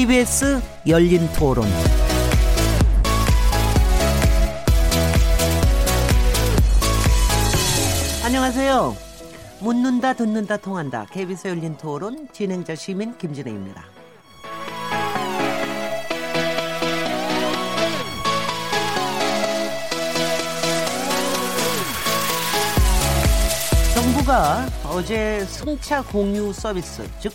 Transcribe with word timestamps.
KBS 0.00 0.62
열린 0.86 1.28
토론. 1.38 1.66
안녕하세요. 8.24 8.96
묻는다, 9.60 10.14
듣는다, 10.14 10.56
통한다. 10.56 11.04
KBS 11.12 11.48
열린 11.48 11.76
토론 11.76 12.28
진행자 12.32 12.76
시민 12.76 13.18
김진혜입니다. 13.18 13.84
정부가 23.94 24.66
어제 24.84 25.44
승차 25.44 26.00
공유 26.00 26.54
서비스, 26.54 27.06
즉 27.20 27.34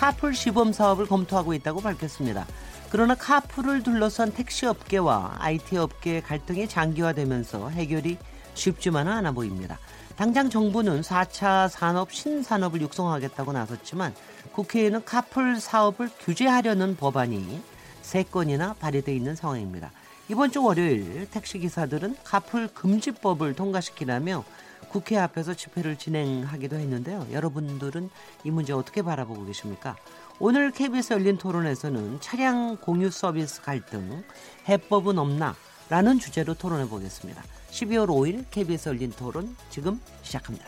카풀 0.00 0.34
시범 0.34 0.72
사업을 0.72 1.04
검토하고 1.04 1.52
있다고 1.52 1.82
밝혔습니다. 1.82 2.46
그러나 2.88 3.14
카풀을 3.14 3.82
둘러싼 3.82 4.32
택시 4.32 4.64
업계와 4.64 5.36
IT 5.40 5.76
업계의 5.76 6.22
갈등이 6.22 6.68
장기화되면서 6.68 7.68
해결이 7.68 8.16
쉽지만은 8.54 9.12
않아 9.12 9.32
보입니다. 9.32 9.78
당장 10.16 10.48
정부는 10.48 11.02
4차 11.02 11.68
산업 11.68 12.14
신산업을 12.14 12.80
육성하겠다고 12.80 13.52
나섰지만 13.52 14.14
국회에는 14.52 15.04
카풀 15.04 15.60
사업을 15.60 16.08
규제하려는 16.18 16.96
법안이 16.96 17.60
3건이나 18.02 18.78
발의돼 18.78 19.14
있는 19.14 19.36
상황입니다. 19.36 19.90
이번 20.30 20.50
주 20.50 20.64
월요일 20.64 21.28
택시기사들은 21.30 22.16
카풀 22.24 22.68
금지법을 22.68 23.52
통과시키라며 23.52 24.44
국회 24.88 25.16
앞에서 25.18 25.54
집회를 25.54 25.96
진행하기도 25.96 26.76
했는데요. 26.76 27.26
여러분들은 27.32 28.10
이 28.44 28.50
문제 28.50 28.72
어떻게 28.72 29.02
바라보고 29.02 29.44
계십니까? 29.44 29.96
오늘 30.38 30.70
KBS 30.70 31.12
열린 31.12 31.36
토론에서는 31.36 32.20
차량 32.20 32.76
공유 32.78 33.10
서비스 33.10 33.60
갈등, 33.62 34.24
해법은 34.68 35.18
없나? 35.18 35.54
라는 35.88 36.18
주제로 36.18 36.54
토론해 36.54 36.88
보겠습니다. 36.88 37.42
12월 37.70 38.06
5일 38.08 38.44
KBS 38.50 38.88
열린 38.88 39.10
토론 39.10 39.56
지금 39.70 40.00
시작합니다. 40.22 40.66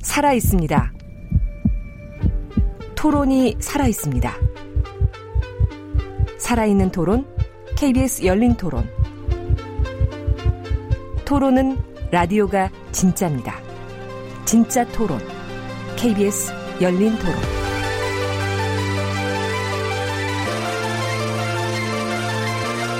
살아 0.00 0.32
있습니다. 0.32 0.92
토론이 2.94 3.56
살아 3.60 3.86
있습니다. 3.86 4.45
살아있는 6.46 6.92
토론, 6.92 7.26
KBS 7.76 8.24
열린 8.24 8.54
토론. 8.54 8.88
토론은 11.24 11.76
라디오가 12.12 12.70
진짜입니다. 12.92 13.58
진짜 14.44 14.86
토론, 14.92 15.18
KBS 15.96 16.52
열린 16.80 17.18
토론. 17.18 17.34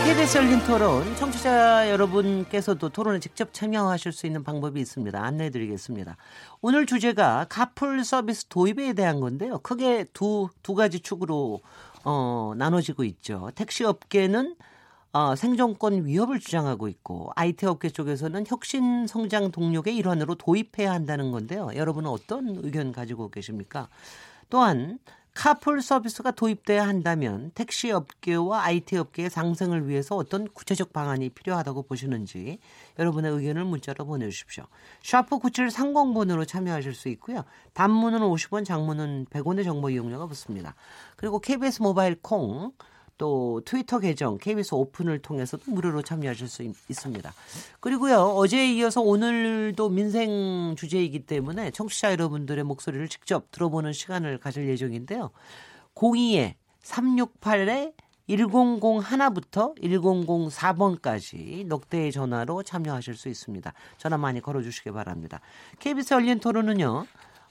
KBS 0.07 0.39
열린 0.39 0.59
토론, 0.65 1.15
청취자 1.15 1.89
여러분께서도 1.91 2.89
토론에 2.89 3.21
직접 3.21 3.53
참여하실 3.53 4.11
수 4.11 4.27
있는 4.27 4.43
방법이 4.43 4.81
있습니다. 4.81 5.23
안내해 5.23 5.51
드리겠습니다. 5.51 6.17
오늘 6.63 6.85
주제가 6.85 7.47
카풀 7.49 8.05
서비스 8.05 8.47
도입에 8.47 8.95
대한 8.95 9.21
건데요. 9.21 9.59
크게 9.59 10.07
두, 10.13 10.49
두 10.65 10.75
가지 10.75 10.99
축으로 10.99 11.61
어, 12.09 12.53
나눠지고 12.57 13.03
있죠. 13.03 13.51
택시 13.57 13.83
업계는 13.85 14.55
어, 15.13 15.35
생존권 15.35 16.07
위협을 16.07 16.39
주장하고 16.39 16.87
있고 16.87 17.33
IT 17.35 17.67
업계 17.67 17.89
쪽에서는 17.89 18.45
혁신 18.47 19.09
성장 19.09 19.51
동력의 19.51 19.97
일환으로 19.97 20.37
도입해야 20.37 20.93
한다는 20.93 21.33
건데요. 21.33 21.71
여러분은 21.75 22.09
어떤 22.09 22.61
의견 22.63 22.93
가지고 22.93 23.29
계십니까? 23.31 23.89
또한 24.51 25.01
카풀 25.37 25.83
서비스가 25.83 26.31
도입돼야 26.31 26.89
한다면 26.89 27.51
택시 27.55 27.91
업계와 27.91 28.65
IT 28.65 28.97
업계의 28.97 29.29
상생을 29.29 29.87
위해서 29.87 30.17
어떤 30.17 30.49
구체적 30.49 30.95
방안이 30.95 31.29
필요하다고 31.29 31.83
보시는지 31.83 32.59
여러분의 32.99 33.33
의견을 33.33 33.65
문자로 33.65 34.07
보내주십시오. 34.07 34.65
샤프 35.03 35.39
9730번으로 35.39 36.49
참여하실 36.49 36.95
수 36.95 37.11
있고요. 37.11 37.45
단문은 37.75 38.21
50원, 38.21 38.65
장문은 38.65 39.27
100원의 39.27 39.65
정보 39.65 39.91
이용료가 39.91 40.27
붙습니다. 40.27 40.75
그리고 41.17 41.39
KBS 41.39 41.83
모바일 41.83 42.17
콩, 42.23 42.73
또 43.19 43.63
트위터 43.65 43.99
계정 43.99 44.39
KBS 44.39 44.75
오픈을 44.75 45.21
통해서도 45.21 45.71
무료로 45.71 46.03
참여하실 46.03 46.49
수 46.49 46.63
있, 46.63 46.75
습니다 46.93 47.33
그리고요 47.81 48.17
어제에 48.17 48.73
이어서 48.75 49.01
오늘도 49.01 49.89
민생 49.89 50.75
주제이기 50.77 51.27
때문에 51.27 51.71
청취자 51.71 52.13
여러분들의 52.13 52.65
목소리를 52.65 53.09
직접 53.09 53.51
들어보는 53.51 53.93
시간을 53.93 54.39
가질 54.39 54.69
예정인데요. 54.69 55.31
02에 55.95 56.55
368에 56.83 57.93
1001부터 58.29 59.79
1004번까지 59.81 61.67
넉대의 61.67 62.13
전화로 62.13 62.63
참여하실 62.63 63.15
수 63.15 63.29
있습니다. 63.29 63.73
전화 63.99 64.19
많이 64.19 64.41
걸어주시기 64.41 64.91
바랍니다. 64.91 65.41
KBS 65.79 66.15
열린 66.15 66.41
토론은요. 66.41 67.07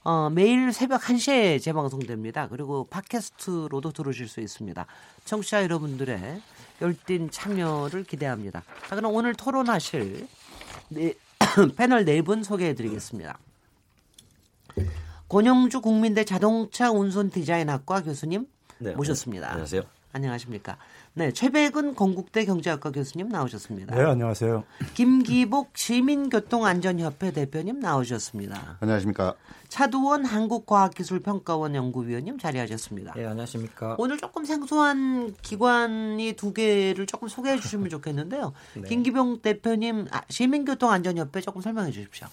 어, 0.05 0.29
매일 0.29 0.71
새벽 0.71 1.01
1시에 1.01 1.59
재방송됩니다. 1.61 2.47
그리고 2.49 2.85
팟캐스트로도 2.91 3.91
들으실 3.91 4.27
수 4.27 4.39
있습니다. 4.39 4.85
청취자 5.25 5.63
여러분들의 5.63 6.41
열띤 6.81 7.31
참여를 7.31 8.03
기대합니다. 8.03 8.63
자, 8.87 8.95
그럼 8.95 9.13
오늘 9.15 9.33
토론하실 9.33 10.27
네, 10.89 11.13
패널 11.75 12.05
네 12.05 12.21
분 12.21 12.43
소개해 12.43 12.75
드리겠습니다. 12.75 13.39
권영주 15.27 15.81
국민대 15.81 16.23
자동차 16.23 16.91
운송 16.91 17.31
디자인학과 17.31 18.03
교수님 18.03 18.45
네, 18.77 18.91
모셨습니다. 18.93 19.49
안녕하세요. 19.49 19.81
안녕하십니까. 20.15 20.77
네, 21.13 21.33
최백은 21.33 21.93
건국대 21.95 22.45
경제학과 22.45 22.89
교수님 22.91 23.27
나오셨습니다. 23.27 23.95
네, 23.95 24.01
안녕하세요. 24.01 24.63
김기복 24.93 25.71
시민교통안전협회 25.75 27.31
대표님 27.33 27.81
나오셨습니다. 27.81 28.77
안녕하십니까. 28.79 29.35
차두원 29.67 30.23
한국과학기술평가원 30.23 31.75
연구위원님 31.75 32.39
자리하셨습니다. 32.39 33.11
네, 33.13 33.25
안녕하십니까. 33.25 33.95
오늘 33.97 34.17
조금 34.17 34.45
생소한 34.45 35.33
기관이 35.41 36.33
두 36.37 36.53
개를 36.53 37.07
조금 37.07 37.27
소개해 37.27 37.59
주시면 37.59 37.89
좋겠는데요. 37.89 38.53
네. 38.75 38.87
김기병 38.87 39.41
대표님 39.41 40.07
아, 40.11 40.21
시민교통안전협회 40.29 41.41
조금 41.41 41.61
설명해 41.61 41.91
주십시오. 41.91 42.27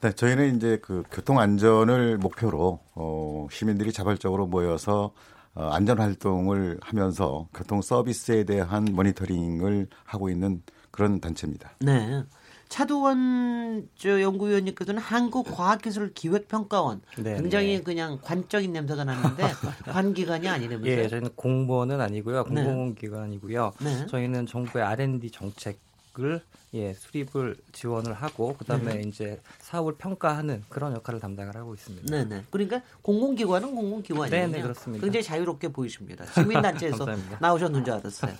네, 0.00 0.12
저희는 0.12 0.56
이제 0.56 0.78
그 0.80 1.02
교통 1.10 1.38
안전을 1.38 2.16
목표로 2.16 2.80
어, 2.94 3.46
시민들이 3.50 3.92
자발적으로 3.92 4.46
모여서 4.46 5.04
어, 5.04 5.35
안전 5.56 5.98
활동을 5.98 6.78
하면서 6.82 7.48
교통 7.54 7.82
서비스에 7.82 8.44
대한 8.44 8.84
모니터링을 8.84 9.88
하고 10.04 10.28
있는 10.28 10.62
그런 10.90 11.20
단체입니다. 11.20 11.76
네. 11.80 12.24
차두원 12.68 13.88
저 13.96 14.20
연구위원님께서는 14.20 15.00
한국과학기술기획평가원 15.00 17.00
네, 17.18 17.36
굉장히 17.36 17.76
네. 17.76 17.82
그냥 17.82 18.18
관적인 18.20 18.72
냄새가 18.72 19.04
나는데 19.04 19.44
관기관이 19.86 20.48
아니라면서요? 20.48 21.04
예, 21.04 21.08
저희는 21.08 21.30
공무원은 21.36 22.00
아니고요, 22.00 22.44
네. 22.50 22.64
공공기관이고요. 22.64 23.72
네. 23.80 24.06
저희는 24.06 24.46
정부의 24.46 24.84
R&D 24.84 25.30
정책 25.30 25.78
을 26.18 26.40
예, 26.74 26.92
수립을 26.94 27.56
지원을 27.72 28.12
하고 28.12 28.54
그다음에 28.56 28.94
네. 28.94 29.08
이제 29.08 29.40
사업을 29.60 29.94
평가하는 29.96 30.64
그런 30.68 30.94
역할을 30.94 31.20
담당을 31.20 31.56
하고 31.56 31.74
있습니다. 31.74 32.14
네, 32.14 32.24
네. 32.24 32.44
그러니까 32.50 32.82
공공기관은 33.02 33.74
공공기관이에요. 33.74 34.46
네, 34.46 34.52
네, 34.52 34.62
그렇습니다. 34.62 35.02
굉장히 35.02 35.24
자유롭게 35.24 35.68
보이십니다. 35.68 36.26
시민단체에서 36.26 37.06
나오셨는 37.40 37.84
줄 37.84 37.94
알았어요. 37.94 38.34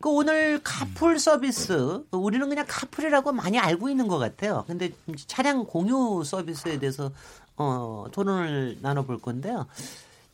그 0.00 0.08
오늘 0.08 0.60
카풀 0.62 1.18
서비스 1.18 2.04
우리는 2.12 2.48
그냥 2.48 2.64
카풀이라고 2.68 3.32
많이 3.32 3.58
알고 3.58 3.88
있는 3.88 4.08
것 4.08 4.18
같아요. 4.18 4.64
근데 4.66 4.92
차량 5.26 5.64
공유 5.64 6.22
서비스에 6.24 6.78
대해서 6.78 7.10
어, 7.56 8.06
토론을 8.12 8.78
나눠볼 8.82 9.18
건데요. 9.18 9.66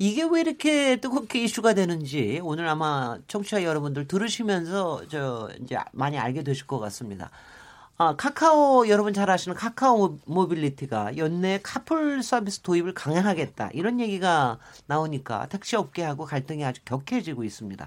이게 0.02 0.24
왜 0.24 0.40
이렇게 0.40 0.96
뜨겁게 0.96 1.44
이슈가 1.44 1.74
되는지 1.74 2.40
오늘 2.42 2.66
아마 2.68 3.18
청취자 3.28 3.64
여러분들 3.64 4.08
들으시면서 4.08 5.02
저 5.08 5.50
이제 5.60 5.76
많이 5.92 6.18
알게 6.18 6.42
되실 6.42 6.66
것 6.66 6.78
같습니다. 6.78 7.30
아, 7.98 8.16
카카오 8.16 8.88
여러분 8.88 9.12
잘 9.12 9.28
아시는 9.28 9.54
카카오 9.58 10.18
모빌리티가 10.24 11.18
연내 11.18 11.60
카풀 11.62 12.22
서비스 12.22 12.60
도입을 12.60 12.94
강행하겠다 12.94 13.72
이런 13.74 14.00
얘기가 14.00 14.58
나오니까 14.86 15.48
택시 15.48 15.76
업계하고 15.76 16.24
갈등이 16.24 16.64
아주 16.64 16.80
격해지고 16.86 17.44
있습니다. 17.44 17.86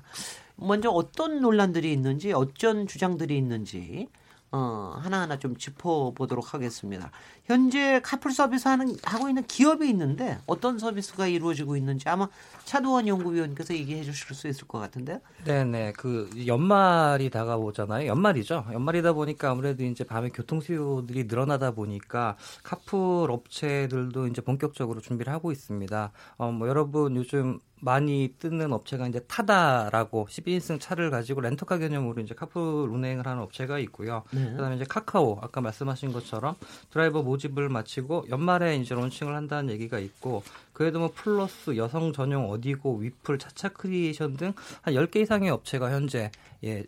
먼저 0.57 0.92
어떤 0.92 1.42
논란들이 1.42 1.92
있는지 1.92 2.31
어떤 2.31 2.86
주장들이 2.86 3.36
있는지 3.36 4.07
어, 4.55 4.94
하나하나 5.01 5.39
좀 5.39 5.57
짚어보도록 5.57 6.53
하겠습니다. 6.53 7.09
현재 7.45 8.00
카풀 8.03 8.31
서비스 8.31 8.67
하는, 8.67 8.95
하고 9.03 9.27
있는 9.27 9.44
기업이 9.47 9.89
있는데 9.89 10.38
어떤 10.45 10.77
서비스가 10.77 11.25
이루어지고 11.25 11.75
있는지 11.75 12.07
아마 12.07 12.27
차두원 12.63 13.07
연구위원께서 13.07 13.73
얘기해 13.73 14.03
주실 14.03 14.35
수 14.35 14.47
있을 14.47 14.67
것 14.67 14.77
같은데요. 14.77 15.19
네네. 15.45 15.94
그 15.94 16.29
연말이 16.45 17.31
다가오잖아요. 17.31 18.07
연말이죠. 18.07 18.65
연말이다 18.71 19.13
보니까 19.13 19.50
아무래도 19.50 19.83
이제 19.83 20.03
밤에 20.03 20.29
교통 20.29 20.61
수요들이 20.61 21.23
늘어나다 21.23 21.71
보니까 21.71 22.38
카풀 22.61 23.31
업체들도 23.31 24.27
이제 24.27 24.41
본격적으로 24.41 25.01
준비를 25.01 25.33
하고 25.33 25.51
있습니다. 25.51 26.11
어, 26.38 26.51
뭐 26.51 26.67
여러분 26.67 27.15
요즘 27.15 27.59
많이 27.83 28.33
뜨는 28.39 28.71
업체가 28.71 29.07
이제 29.07 29.19
타다라고 29.27 30.27
12인승 30.30 30.80
차를 30.80 31.12
가지고 31.12 31.41
렌터카 31.41 31.77
개념으로 31.77 32.21
이제 32.21 32.33
카풀 32.33 32.62
운행을 32.62 33.27
하는 33.27 33.44
업체가 33.44 33.80
있고요. 33.80 34.24
네. 34.31 34.51
그다음에 34.51 34.75
이제 34.77 34.85
카카오 34.85 35.39
아까 35.41 35.62
말씀하신 35.62 36.13
것처럼 36.13 36.56
드라이버 36.91 37.21
모집을 37.21 37.69
마치고 37.69 38.27
연말에 38.30 38.77
이제 38.77 38.95
론칭을 38.95 39.35
한다는 39.35 39.74
얘기가 39.74 40.00
있고 40.00 40.44
그 40.71 40.82
외에도 40.82 41.00
뭐 41.00 41.12
풀러스 41.13 41.75
여성 41.77 42.13
전용 42.13 42.50
어디고 42.50 42.97
위풀 42.97 43.38
차차 43.38 43.69
크리에이션 43.69 44.38
등 44.38 44.53
한 44.81 44.94
10개 44.94 45.18
이상의 45.18 45.50
업체가 45.50 45.91
현재 45.91 46.31
예 46.63 46.83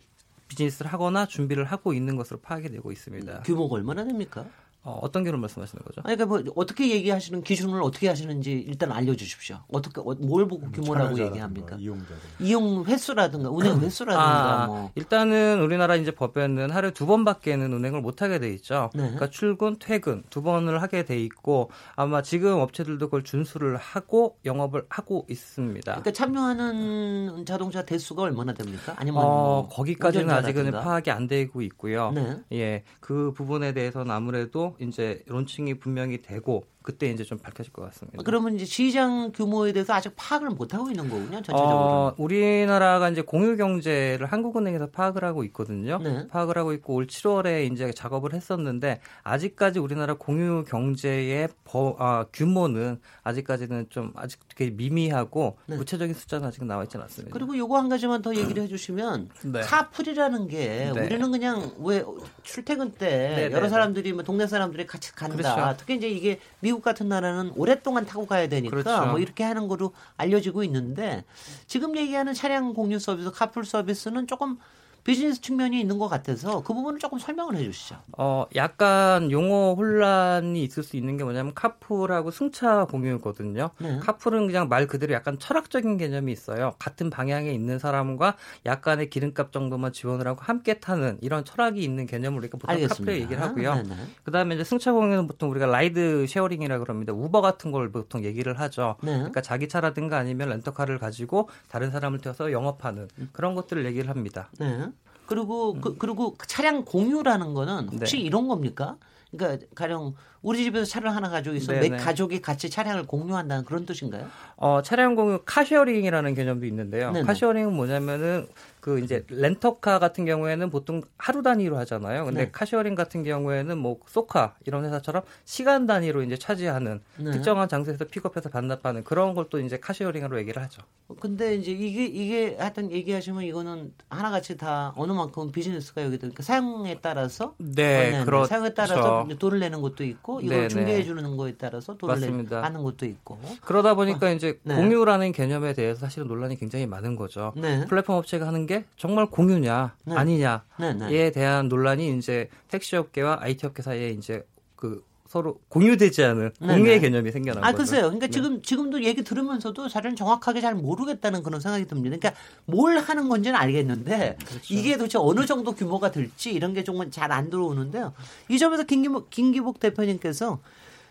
비즈니스를 0.48 0.92
하거나 0.92 1.26
준비를 1.26 1.64
하고 1.64 1.92
있는 1.92 2.16
것으로 2.16 2.38
파악이 2.40 2.68
되고 2.68 2.92
있습니다. 2.92 3.40
규모가 3.44 3.74
얼마나 3.76 4.04
됩니까? 4.04 4.46
어, 4.86 5.00
어떤 5.02 5.24
경우를 5.24 5.40
말씀하시는 5.40 5.82
거죠? 5.84 6.00
아니, 6.04 6.16
그러니까 6.16 6.44
뭐 6.44 6.52
어떻게 6.54 6.88
얘기하시는 6.90 7.42
기준을 7.42 7.82
어떻게 7.82 8.06
하시는지 8.06 8.52
일단 8.52 8.92
알려주십시오. 8.92 9.58
어떻게 9.72 10.00
어, 10.00 10.14
뭘 10.20 10.46
보고 10.46 10.70
규모라고 10.70 11.18
얘기합니까? 11.18 11.74
이용자들. 11.76 12.16
이용 12.38 12.84
횟수라든가 12.84 13.50
운행 13.50 13.80
횟수라든가 13.80 14.62
아, 14.62 14.66
뭐. 14.68 14.92
일단은 14.94 15.60
우리나라 15.60 15.96
이제 15.96 16.12
법에는 16.12 16.70
하루에 16.70 16.92
두 16.92 17.04
번밖에는 17.04 17.72
운행을 17.72 18.00
못 18.00 18.22
하게 18.22 18.38
돼 18.38 18.54
있죠. 18.54 18.90
네. 18.94 19.02
그러니까 19.02 19.28
출근, 19.28 19.74
퇴근 19.80 20.22
두 20.30 20.40
번을 20.42 20.80
하게 20.80 21.04
돼 21.04 21.20
있고 21.20 21.72
아마 21.96 22.22
지금 22.22 22.60
업체들도 22.60 23.06
그걸 23.06 23.24
준수를 23.24 23.76
하고 23.78 24.38
영업을 24.44 24.86
하고 24.88 25.26
있습니다. 25.28 25.82
그러니까 25.82 26.12
참여하는 26.12 27.44
자동차 27.44 27.84
대수가 27.84 28.22
얼마나 28.22 28.54
됩니까? 28.54 28.94
아니면 28.96 29.24
어, 29.24 29.26
뭐 29.26 29.68
거기까지는 29.68 30.30
아직은 30.30 30.70
파악이 30.70 31.10
안 31.10 31.26
되고 31.26 31.60
있고요. 31.62 32.12
네. 32.12 32.36
예, 32.52 32.84
그 33.00 33.32
부분에 33.32 33.72
대해서는 33.72 34.12
아무래도 34.12 34.75
이제 34.78 35.22
론칭이 35.26 35.74
분명히 35.74 36.22
되고 36.22 36.66
그때 36.86 37.10
이제 37.10 37.24
좀 37.24 37.36
밝혀질 37.36 37.72
것 37.72 37.82
같습니다. 37.86 38.22
그러면 38.24 38.54
이제 38.54 38.64
시장 38.64 39.32
규모에 39.32 39.72
대해서 39.72 39.92
아직 39.92 40.12
파악을 40.14 40.50
못 40.50 40.72
하고 40.72 40.88
있는 40.88 41.10
거군요. 41.10 41.42
전체적으로. 41.42 41.68
어, 41.68 42.14
우리나라가 42.16 43.10
이제 43.10 43.22
공유 43.22 43.56
경제를 43.56 44.26
한국은행에서 44.26 44.90
파악을 44.90 45.24
하고 45.24 45.42
있거든요. 45.46 45.98
네. 45.98 46.28
파악을 46.28 46.56
하고 46.56 46.72
있고 46.74 46.94
올 46.94 47.08
7월에 47.08 47.72
이제 47.72 47.90
작업을 47.90 48.34
했었는데 48.34 49.00
아직까지 49.24 49.80
우리나라 49.80 50.14
공유 50.14 50.62
경제의 50.62 51.48
버, 51.64 51.96
아, 51.98 52.26
규모는 52.32 53.00
아직까지는 53.24 53.86
좀 53.90 54.12
아직 54.14 54.38
되게 54.54 54.70
미미하고 54.70 55.58
네. 55.66 55.76
구체적인 55.76 56.14
숫자는 56.14 56.46
아직 56.46 56.64
나와 56.64 56.84
있지는 56.84 57.02
않습니다. 57.02 57.34
그리고 57.34 57.58
요거 57.58 57.76
한 57.76 57.88
가지만 57.88 58.22
더 58.22 58.32
얘기를 58.32 58.62
해주시면 58.62 59.30
네. 59.52 59.60
카풀이라는 59.62 60.46
게 60.46 60.92
네. 60.94 61.00
우리는 61.04 61.32
그냥 61.32 61.72
왜 61.80 62.04
출퇴근 62.44 62.92
때 62.92 63.08
네, 63.08 63.42
여러 63.50 63.62
네, 63.62 63.70
사람들이 63.70 64.12
뭐 64.12 64.22
동네 64.22 64.46
사람들이 64.46 64.86
같이 64.86 65.12
간다. 65.12 65.34
그렇죠. 65.36 65.76
특히 65.78 65.96
이제 65.96 66.08
이게 66.08 66.38
미국 66.60 66.75
미국 66.76 66.82
같은 66.82 67.08
나라는 67.08 67.52
오랫동안 67.56 68.04
타고 68.04 68.26
가야 68.26 68.48
되니까 68.48 68.76
그렇죠. 68.76 69.06
뭐 69.06 69.18
이렇게 69.18 69.44
하는 69.44 69.66
거로 69.66 69.92
알려지고 70.18 70.62
있는데 70.64 71.24
지금 71.66 71.96
얘기하는 71.96 72.34
차량 72.34 72.74
공유 72.74 72.98
서비스, 72.98 73.30
카풀 73.30 73.64
서비스는 73.64 74.26
조금 74.26 74.58
비즈니스 75.06 75.40
측면이 75.40 75.80
있는 75.80 75.98
것 75.98 76.08
같아서 76.08 76.64
그 76.64 76.74
부분을 76.74 76.98
조금 76.98 77.20
설명을 77.20 77.54
해주시죠. 77.54 77.96
어, 78.18 78.46
약간 78.56 79.30
용어 79.30 79.74
혼란이 79.74 80.64
있을 80.64 80.82
수 80.82 80.96
있는 80.96 81.16
게 81.16 81.22
뭐냐면 81.22 81.54
카풀하고 81.54 82.32
승차 82.32 82.86
공유거든요. 82.86 83.70
네. 83.78 83.98
카풀은 84.00 84.48
그냥 84.48 84.68
말 84.68 84.88
그대로 84.88 85.14
약간 85.14 85.38
철학적인 85.38 85.96
개념이 85.96 86.32
있어요. 86.32 86.74
같은 86.80 87.08
방향에 87.08 87.52
있는 87.52 87.78
사람과 87.78 88.34
약간의 88.66 89.08
기름값 89.08 89.52
정도만 89.52 89.92
지원을 89.92 90.26
하고 90.26 90.40
함께 90.42 90.80
타는 90.80 91.18
이런 91.20 91.44
철학이 91.44 91.80
있는 91.80 92.06
개념을 92.06 92.40
우리가 92.40 92.58
보통 92.58 92.88
카풀이라 92.88 93.20
얘기를 93.20 93.40
하고요. 93.40 93.84
그 94.24 94.32
다음에 94.32 94.56
이제 94.56 94.64
승차 94.64 94.92
공유는 94.92 95.28
보통 95.28 95.52
우리가 95.52 95.66
ride 95.66 96.26
sharing이라 96.26 96.80
그럽니다. 96.80 97.12
우버 97.12 97.42
같은 97.42 97.70
걸 97.70 97.92
보통 97.92 98.24
얘기를 98.24 98.58
하죠. 98.58 98.96
네. 99.04 99.12
그러니까 99.12 99.40
자기 99.40 99.68
차라든가 99.68 100.18
아니면 100.18 100.48
렌터카를 100.48 100.98
가지고 100.98 101.48
다른 101.68 101.92
사람을 101.92 102.18
태워서 102.18 102.50
영업하는 102.50 103.06
그런 103.32 103.54
것들을 103.54 103.84
얘기를 103.86 104.10
합니다. 104.10 104.50
네. 104.58 104.88
그리고 105.26 105.74
그, 105.74 105.78
음. 105.78 105.80
그, 105.80 105.98
그리고 105.98 106.36
차량 106.46 106.84
공유라는 106.84 107.54
거는 107.54 107.88
혹시 107.90 108.16
네. 108.16 108.22
이런 108.22 108.48
겁니까? 108.48 108.96
그러니까 109.30 109.66
가령 109.74 110.14
우리 110.40 110.62
집에서 110.62 110.84
차를 110.84 111.14
하나 111.14 111.28
가지고 111.28 111.56
있어 111.56 111.72
내 111.72 111.88
가족이 111.88 112.40
같이 112.40 112.70
차량을 112.70 113.06
공유한다는 113.06 113.64
그런 113.64 113.84
뜻인가요? 113.84 114.28
어, 114.56 114.80
차량 114.82 115.14
공유 115.16 115.40
car 115.44 115.60
sharing이라는 115.60 116.34
개념도 116.34 116.66
있는데요. 116.66 117.10
네네. 117.10 117.26
car 117.26 117.37
sharing은 117.37 117.74
뭐냐면은 117.74 118.46
그 118.86 119.00
이제 119.00 119.24
렌터카 119.28 119.98
같은 119.98 120.24
경우에는 120.26 120.70
보통 120.70 121.02
하루 121.18 121.42
단위로 121.42 121.76
하잖아요. 121.78 122.24
근데 122.24 122.44
네. 122.44 122.50
car 122.52 122.65
sharing 122.65 122.94
같은 122.94 123.24
경우에는 123.24 123.76
뭐 123.76 123.98
소카 124.06 124.54
이런 124.64 124.84
회사처럼 124.84 125.24
시간 125.44 125.88
단위로 125.88 126.22
이제 126.22 126.36
차지하는 126.36 127.00
네. 127.16 127.32
특정한 127.32 127.68
장소에서 127.68 128.04
픽업해서 128.04 128.48
반납하는 128.48 129.02
그런 129.02 129.34
걸 129.34 129.46
또 129.50 129.60
이제 129.60 129.78
car 129.78 129.91
sharing으로 129.91 130.38
얘기를 130.38 130.60
하죠. 130.62 130.82
근데 131.20 131.54
이제 131.54 131.70
이게 131.70 132.04
이게 132.04 132.56
하여튼 132.58 132.90
얘기하시면 132.90 133.44
이거는 133.44 133.92
하나같이 134.08 134.56
다 134.56 134.92
어느 134.96 135.12
만큼 135.12 135.52
비즈니스가 135.52 136.02
여기 136.02 136.18
그러니까 136.18 136.42
사용에 136.42 136.98
따라서 137.00 137.54
네, 137.58 138.24
그렇죠. 138.24 138.46
사용에 138.46 138.74
따라서 138.74 139.26
돈을 139.38 139.60
내는 139.60 139.82
것도 139.82 140.02
있고 140.04 140.40
이걸 140.40 140.62
네, 140.62 140.68
준비해 140.68 141.04
주는 141.04 141.36
거에 141.36 141.54
따라서 141.56 141.96
돈을 141.96 142.14
맞습니다. 142.16 142.60
내는 142.60 142.82
것도 142.82 143.06
있고 143.06 143.38
그러다 143.62 143.94
보니까 143.94 144.26
어, 144.26 144.30
이제 144.32 144.58
네. 144.64 144.74
공유라는 144.74 145.30
개념에 145.30 145.74
대해서 145.74 146.00
사실은 146.00 146.26
논란이 146.26 146.56
굉장히 146.56 146.86
많은 146.86 147.14
거죠. 147.14 147.52
네. 147.56 147.84
플랫폼 147.86 148.16
업체가 148.16 148.46
하는 148.46 148.66
게 148.66 148.75
정말 148.96 149.26
공유냐 149.26 149.94
네. 150.04 150.14
아니냐에 150.14 150.60
네, 150.78 150.94
네. 150.94 151.30
대한 151.30 151.68
논란이 151.68 152.16
이제 152.18 152.48
택시업계와 152.68 153.38
IT업계 153.40 153.82
사이에 153.82 154.10
이제 154.10 154.46
그 154.76 155.04
서로 155.28 155.58
공유되지 155.68 156.22
않은 156.22 156.52
네, 156.60 156.74
공유의 156.74 157.00
개념이 157.00 157.32
생겨난 157.32 157.64
아, 157.64 157.72
거죠. 157.72 157.74
아, 157.74 157.76
글쎄요. 157.76 158.02
그러니까 158.02 158.26
네. 158.26 158.30
지금 158.30 158.62
지금도 158.62 159.02
얘기 159.02 159.24
들으면서도 159.24 159.88
사실은 159.88 160.14
정확하게 160.14 160.60
잘 160.60 160.74
모르겠다는 160.74 161.42
그런 161.42 161.60
생각이 161.60 161.86
듭니다. 161.86 162.16
그러니까 162.16 162.40
뭘 162.64 162.98
하는 162.98 163.28
건지는 163.28 163.58
알겠는데 163.58 164.36
그렇죠. 164.46 164.74
이게 164.74 164.96
도대체 164.96 165.18
어느 165.18 165.44
정도 165.44 165.72
규모가 165.72 166.12
될지 166.12 166.52
이런 166.52 166.74
게 166.74 166.84
조금 166.84 167.10
잘 167.10 167.32
안 167.32 167.50
들어오는데요. 167.50 168.12
이 168.48 168.56
점에서 168.58 168.84
김기복, 168.84 169.30
김기복 169.30 169.80
대표님께서 169.80 170.60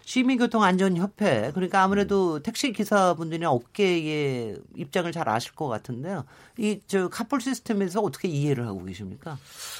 시민교통안전협회 0.05 1.51
그러니까 1.53 1.83
아무래도 1.83 2.39
택시 2.39 2.71
기사분들이나 2.71 3.49
업계의 3.49 4.57
입장을 4.75 5.11
잘 5.11 5.27
아실 5.27 5.53
것 5.53 5.67
같은데요. 5.67 6.25
이 6.57 6.79
저 6.87 7.09
카풀 7.09 7.41
시스템에서 7.41 8.01
어떻게 8.01 8.27
이해를 8.27 8.67
하고 8.67 8.83
계십니까? 8.85 9.37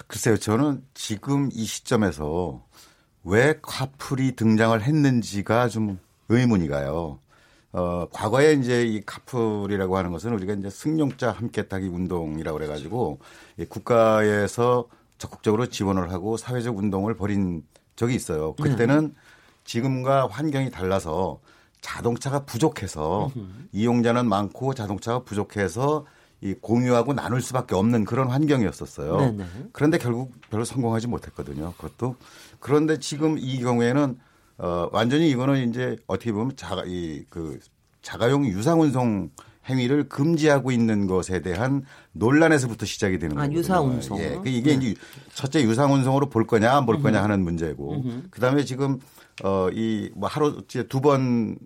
글쎄요, 0.08 0.38
저는 0.38 0.84
지금 0.94 1.50
이 1.54 1.64
시점에서 1.66 2.66
왜 3.24 3.60
카풀이 3.62 4.36
등장을 4.36 4.82
했는지가 4.82 5.70
좀 5.70 6.00
의문이 6.30 6.68
가요. 6.68 7.20
어, 7.72 8.08
과거에 8.12 8.54
이제 8.54 8.84
이 8.84 9.02
카풀이라고 9.06 9.98
하는 9.98 10.12
것은 10.12 10.34
우리가 10.34 10.54
이제 10.54 10.70
승용차 10.70 11.32
함께 11.32 11.68
타기 11.68 11.88
운동이라고 11.88 12.58
그래가지고 12.58 13.20
국가에서 13.70 14.88
적극적으로 15.18 15.68
지원을 15.68 16.12
하고 16.12 16.38
사회적 16.38 16.78
운동을 16.78 17.16
벌인 17.16 17.64
적이 17.96 18.16
있어요. 18.16 18.54
그때는 18.56 19.08
네. 19.08 19.14
지금과 19.66 20.28
환경이 20.28 20.72
달라서 20.72 21.40
자동차가 21.82 22.46
부족해서 22.46 23.32
이용자는 23.72 24.28
많고 24.28 24.74
자동차가 24.74 25.20
부족해서 25.24 26.06
이 26.42 26.54
공유하고 26.54 27.14
나눌 27.14 27.42
수밖에 27.42 27.76
없는 27.76 28.06
그런 28.06 28.30
환경이었었어요. 28.30 29.18
네네. 29.18 29.46
그런데 29.72 29.98
결국 29.98 30.32
별로 30.50 30.64
성공하지 30.66 31.08
못했거든요. 31.08 31.74
그것도 31.78 32.16
그런데 32.60 33.00
지금 33.00 33.38
이 33.38 33.60
경우에는 33.60 34.18
어 34.58 34.90
완전히 34.92 35.30
이거는 35.30 35.70
이제 35.70 35.98
어떻게 36.08 36.32
보면 36.32 36.56
자가 36.56 36.84
이 36.88 37.26
그 37.30 37.60
자가용 38.02 38.46
유상운송 38.46 39.32
행위를 39.68 40.08
금지하고 40.08 40.72
있는 40.72 41.08
것에 41.08 41.42
대한 41.42 41.84
논란에서부터 42.12 42.86
시작이 42.86 43.18
되는 43.18 43.36
거예요. 43.36 43.50
아, 43.50 43.52
유상운송. 43.52 44.20
예. 44.20 44.40
그 44.44 44.48
이게 44.50 44.78
네. 44.78 44.92
이제 44.92 45.00
첫째 45.34 45.64
유상운송으로 45.64 46.30
볼 46.30 46.46
거냐 46.46 46.72
안 46.76 46.86
볼 46.86 47.02
거냐 47.02 47.24
하는 47.24 47.42
문제고, 47.44 48.04
그 48.30 48.40
다음에 48.40 48.64
지금 48.64 49.00
어, 49.44 49.68
이, 49.74 50.10
뭐, 50.16 50.30
하루, 50.30 50.62
이제 50.64 50.88
두 50.88 51.02
번을 51.02 51.58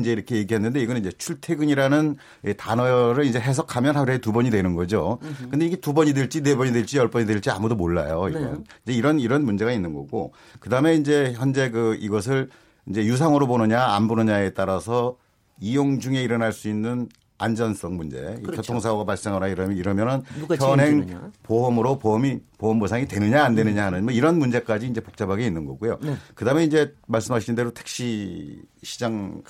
이제 0.00 0.12
이렇게 0.12 0.36
얘기했는데 0.36 0.80
이거는 0.80 1.00
이제 1.00 1.12
출퇴근이라는 1.12 2.16
단어를 2.56 3.24
이제 3.24 3.38
해석하면 3.38 3.96
하루에 3.96 4.18
두 4.18 4.32
번이 4.32 4.50
되는 4.50 4.74
거죠. 4.74 5.18
근데 5.50 5.66
이게 5.66 5.76
두 5.76 5.94
번이 5.94 6.12
될지 6.12 6.42
네 6.42 6.56
번이 6.56 6.72
될지 6.72 6.98
열 6.98 7.08
번이 7.08 7.26
될지 7.26 7.50
아무도 7.50 7.76
몰라요. 7.76 8.26
이건. 8.28 8.64
네. 8.84 8.94
이런, 8.94 9.20
이런 9.20 9.44
문제가 9.44 9.70
있는 9.70 9.94
거고. 9.94 10.32
그 10.58 10.70
다음에 10.70 10.96
이제 10.96 11.34
현재 11.36 11.70
그 11.70 11.96
이것을 12.00 12.50
이제 12.88 13.04
유상으로 13.04 13.46
보느냐 13.46 13.80
안 13.80 14.08
보느냐에 14.08 14.50
따라서 14.50 15.16
이용 15.60 16.00
중에 16.00 16.22
일어날 16.22 16.52
수 16.52 16.68
있는 16.68 17.08
안전성 17.38 17.96
문제, 17.96 18.20
그렇죠. 18.42 18.62
교통사고가 18.62 19.04
발생하거나 19.04 19.48
이러면 19.48 19.76
이러면은 19.76 20.22
현행 20.58 21.32
보험으로 21.44 21.98
보험이 21.98 22.40
보험 22.58 22.80
보상이 22.80 23.06
되느냐 23.06 23.44
안 23.44 23.54
되느냐 23.54 23.86
하는 23.86 24.04
뭐 24.04 24.12
이런 24.12 24.38
문제까지 24.38 24.88
이제 24.88 25.00
복잡하게 25.00 25.46
있는 25.46 25.64
거고요. 25.64 25.98
네. 26.02 26.16
그다음에 26.34 26.64
이제 26.64 26.94
말씀하신 27.06 27.54
대로 27.54 27.72
택시 27.72 28.60
시장 28.82 29.42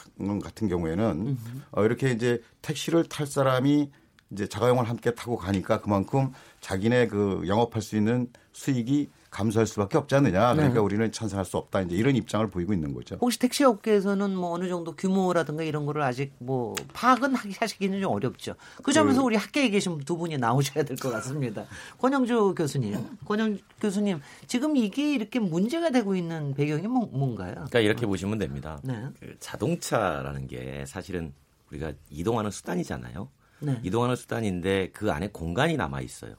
같은 0.42 0.68
경우에는 0.68 1.38
어, 1.73 1.85
이렇게 1.85 2.11
이제 2.11 2.42
택시를 2.61 3.04
탈 3.04 3.26
사람이 3.26 3.90
이제 4.30 4.47
자가용을 4.47 4.88
함께 4.88 5.14
타고 5.14 5.37
가니까 5.37 5.80
그만큼 5.80 6.32
자기네 6.61 7.08
그 7.08 7.42
영업할 7.47 7.80
수 7.82 7.97
있는 7.97 8.28
수익이 8.52 9.11
감소할 9.30 9.66
수밖에 9.66 9.99
없지 9.99 10.14
않느냐. 10.14 10.54
그러니까 10.54 10.75
네. 10.75 10.80
우리는 10.80 11.12
찬성할 11.12 11.44
수 11.44 11.58
없다. 11.58 11.82
이제 11.82 11.94
이런 11.94 12.16
입장을 12.16 12.49
보이고 12.50 12.73
있는 12.73 12.94
거죠. 12.94 13.16
혹시 13.20 13.38
택시 13.38 13.62
업계에서는 13.62 14.35
뭐 14.35 14.52
어느 14.52 14.68
정도 14.68 14.97
규모라든가 14.97 15.62
이런 15.62 15.85
거를 15.85 16.02
아직 16.02 16.32
뭐 16.38 16.75
파악은 16.94 17.35
하시기는 17.35 18.00
좀 18.00 18.12
어렵죠. 18.12 18.54
그 18.82 18.92
점에서 18.92 19.20
그... 19.20 19.26
우리 19.26 19.37
학계에 19.37 19.68
계신 19.68 19.99
두 20.00 20.16
분이 20.16 20.38
나오셔야 20.38 20.85
될 20.85 20.97
것 20.97 21.11
같습니다. 21.11 21.66
권영주 21.99 22.54
교수님, 22.56 23.18
권영 23.26 23.58
교수님, 23.80 24.20
지금 24.47 24.76
이게 24.76 25.12
이렇게 25.12 25.38
문제가 25.38 25.90
되고 25.90 26.16
있는 26.16 26.54
배경이 26.54 26.87
뭐, 26.87 27.06
뭔가요? 27.12 27.52
그러니까 27.52 27.80
이렇게 27.80 28.06
보시면 28.06 28.38
됩니다. 28.38 28.80
네. 28.82 29.04
그 29.20 29.37
자동차라는 29.40 30.47
게 30.49 30.85
사실은 30.87 31.35
우리가 31.70 31.92
이동하는 32.11 32.50
수단이잖아요. 32.50 33.28
네. 33.61 33.81
이동하는 33.83 34.17
수단인데 34.17 34.91
그 34.93 35.11
안에 35.11 35.29
공간이 35.29 35.77
남아 35.77 36.00
있어요. 36.00 36.35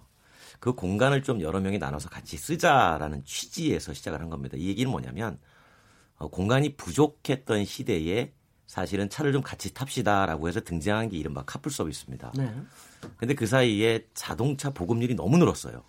그 0.60 0.74
공간을 0.74 1.24
좀 1.24 1.42
여러 1.42 1.60
명이 1.60 1.78
나눠서 1.78 2.10
같이 2.10 2.38
쓰자라는 2.38 3.24
취지에서 3.24 3.94
시작을 3.94 4.20
한 4.20 4.30
겁니다. 4.30 4.58
이 4.58 4.68
얘기는 4.68 4.90
뭐냐면 4.90 5.40
어, 6.18 6.28
공간이 6.28 6.76
부족했던 6.76 7.66
시대에 7.66 8.34
사실은 8.68 9.10
차를 9.10 9.32
좀 9.32 9.42
같이 9.42 9.74
탑시다라고 9.74 10.48
해서 10.48 10.60
등장한 10.60 11.10
게 11.10 11.18
이른바 11.18 11.44
카풀 11.44 11.72
서비스입니다. 11.72 12.32
네. 12.36 12.54
근데 13.18 13.34
그 13.34 13.48
사이에 13.48 14.06
자동차 14.14 14.70
보급률이 14.70 15.16
너무 15.16 15.38
늘었어요. 15.38 15.84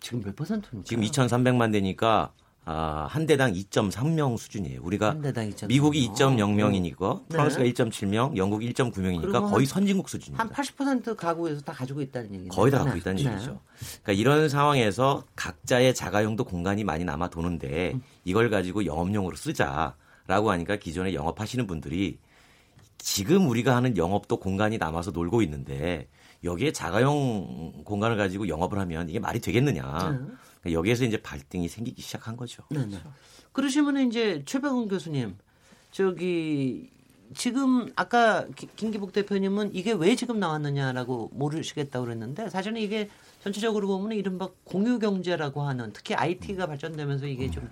지금 0.00 0.20
몇 0.22 0.36
퍼센트입니까? 0.36 0.86
지금 0.86 1.04
2,300만 1.04 1.72
대니까 1.72 2.32
아, 2.70 3.06
한 3.08 3.24
대당 3.24 3.54
2.3명 3.54 4.36
수준이에요. 4.36 4.82
우리가 4.82 5.16
미국이 5.68 6.06
2.0명이니까 6.10 7.20
네. 7.20 7.24
프랑스가 7.28 7.64
1.7명, 7.64 8.36
영국이 8.36 8.70
1.9명이니까 8.74 9.50
거의 9.50 9.64
선진국 9.64 10.10
수준입니다. 10.10 10.44
한 10.44 10.50
80% 10.50 11.16
가구에서 11.16 11.62
다 11.62 11.72
가지고 11.72 12.02
있다는 12.02 12.34
얘기죠. 12.34 12.50
거의 12.50 12.70
다 12.70 12.80
갖고 12.80 12.92
네. 12.92 12.98
있다는 12.98 13.22
네. 13.22 13.32
얘기죠. 13.32 13.60
그러니까 14.02 14.12
이런 14.12 14.50
상황에서 14.50 15.24
각자의 15.34 15.94
자가용도 15.94 16.44
공간이 16.44 16.84
많이 16.84 17.06
남아 17.06 17.30
도는데 17.30 17.92
음. 17.94 18.02
이걸 18.24 18.50
가지고 18.50 18.84
영업용으로 18.84 19.34
쓰자라고 19.34 20.50
하니까 20.50 20.76
기존에 20.76 21.14
영업하시는 21.14 21.66
분들이 21.66 22.18
지금 22.98 23.48
우리가 23.48 23.74
하는 23.74 23.96
영업도 23.96 24.38
공간이 24.38 24.78
남아서 24.78 25.12
놀고 25.12 25.42
있는데 25.42 26.08
여기에 26.44 26.72
자가용 26.72 27.82
공간을 27.84 28.16
가지고 28.16 28.48
영업을 28.48 28.78
하면 28.78 29.08
이게 29.08 29.18
말이 29.18 29.40
되겠느냐. 29.40 29.82
네. 29.82 30.18
그러니까 30.60 30.72
여기에서 30.72 31.04
이제 31.04 31.20
발등이 31.20 31.68
생기기 31.68 32.02
시작한 32.02 32.36
거죠. 32.36 32.64
네, 32.70 32.84
네. 32.86 32.98
그러시면 33.52 34.08
이제 34.08 34.42
최백운 34.44 34.88
교수님, 34.88 35.36
저기 35.90 36.90
지금 37.34 37.90
아까 37.96 38.46
김기복 38.76 39.12
대표님은 39.12 39.74
이게 39.74 39.92
왜 39.92 40.16
지금 40.16 40.38
나왔느냐라고 40.38 41.30
모르시겠다고 41.32 42.06
그랬는데 42.06 42.48
사실은 42.50 42.80
이게 42.80 43.10
전체적으로 43.42 43.86
보면 43.86 44.16
이른바 44.16 44.48
공유 44.64 44.98
경제라고 44.98 45.62
하는 45.62 45.92
특히 45.92 46.14
IT가 46.14 46.66
발전되면서 46.66 47.26
이게 47.26 47.50
좀 47.50 47.68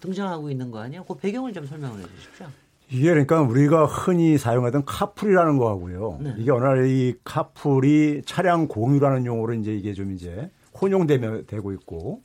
등장하고 0.00 0.50
있는 0.50 0.70
거 0.70 0.80
아니에요? 0.80 1.04
그 1.04 1.16
배경을 1.16 1.52
좀 1.52 1.66
설명을 1.66 2.00
해 2.00 2.04
주십시오. 2.16 2.48
이게 2.90 3.08
그러니까 3.08 3.40
우리가 3.40 3.86
흔히 3.86 4.38
사용하던 4.38 4.84
카풀이라는 4.84 5.58
거하고요. 5.58 6.18
네. 6.22 6.34
이게 6.38 6.50
어느 6.50 6.64
날 6.64 6.86
이 6.86 7.14
카풀이 7.24 8.22
차량 8.26 8.68
공유라는 8.68 9.26
용어로 9.26 9.54
이제 9.54 9.74
이게 9.74 9.94
좀 9.94 10.12
이제 10.12 10.50
혼용되고 10.80 11.72
있고 11.72 12.22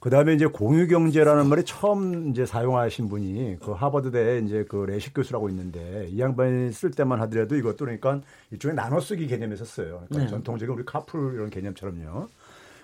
그다음에 0.00 0.34
이제 0.34 0.46
공유 0.46 0.88
경제라는 0.88 1.46
말이 1.46 1.64
처음 1.64 2.30
이제 2.30 2.44
사용하신 2.44 3.08
분이 3.08 3.58
그 3.62 3.70
하버드대 3.72 4.38
이제 4.44 4.64
그 4.68 4.84
레식 4.84 5.14
교수라고 5.14 5.48
있는데 5.50 6.08
이 6.10 6.18
양반이 6.18 6.72
쓸 6.72 6.90
때만 6.90 7.20
하더라도 7.22 7.54
이것도 7.54 7.76
그러니까 7.76 8.20
일종의 8.50 8.74
나눠 8.74 8.98
쓰기 8.98 9.28
개념에서 9.28 9.64
써요. 9.64 10.04
그러니까 10.08 10.18
네. 10.18 10.26
전통적인 10.28 10.74
우리 10.74 10.84
카풀 10.84 11.34
이런 11.34 11.50
개념처럼요. 11.50 12.28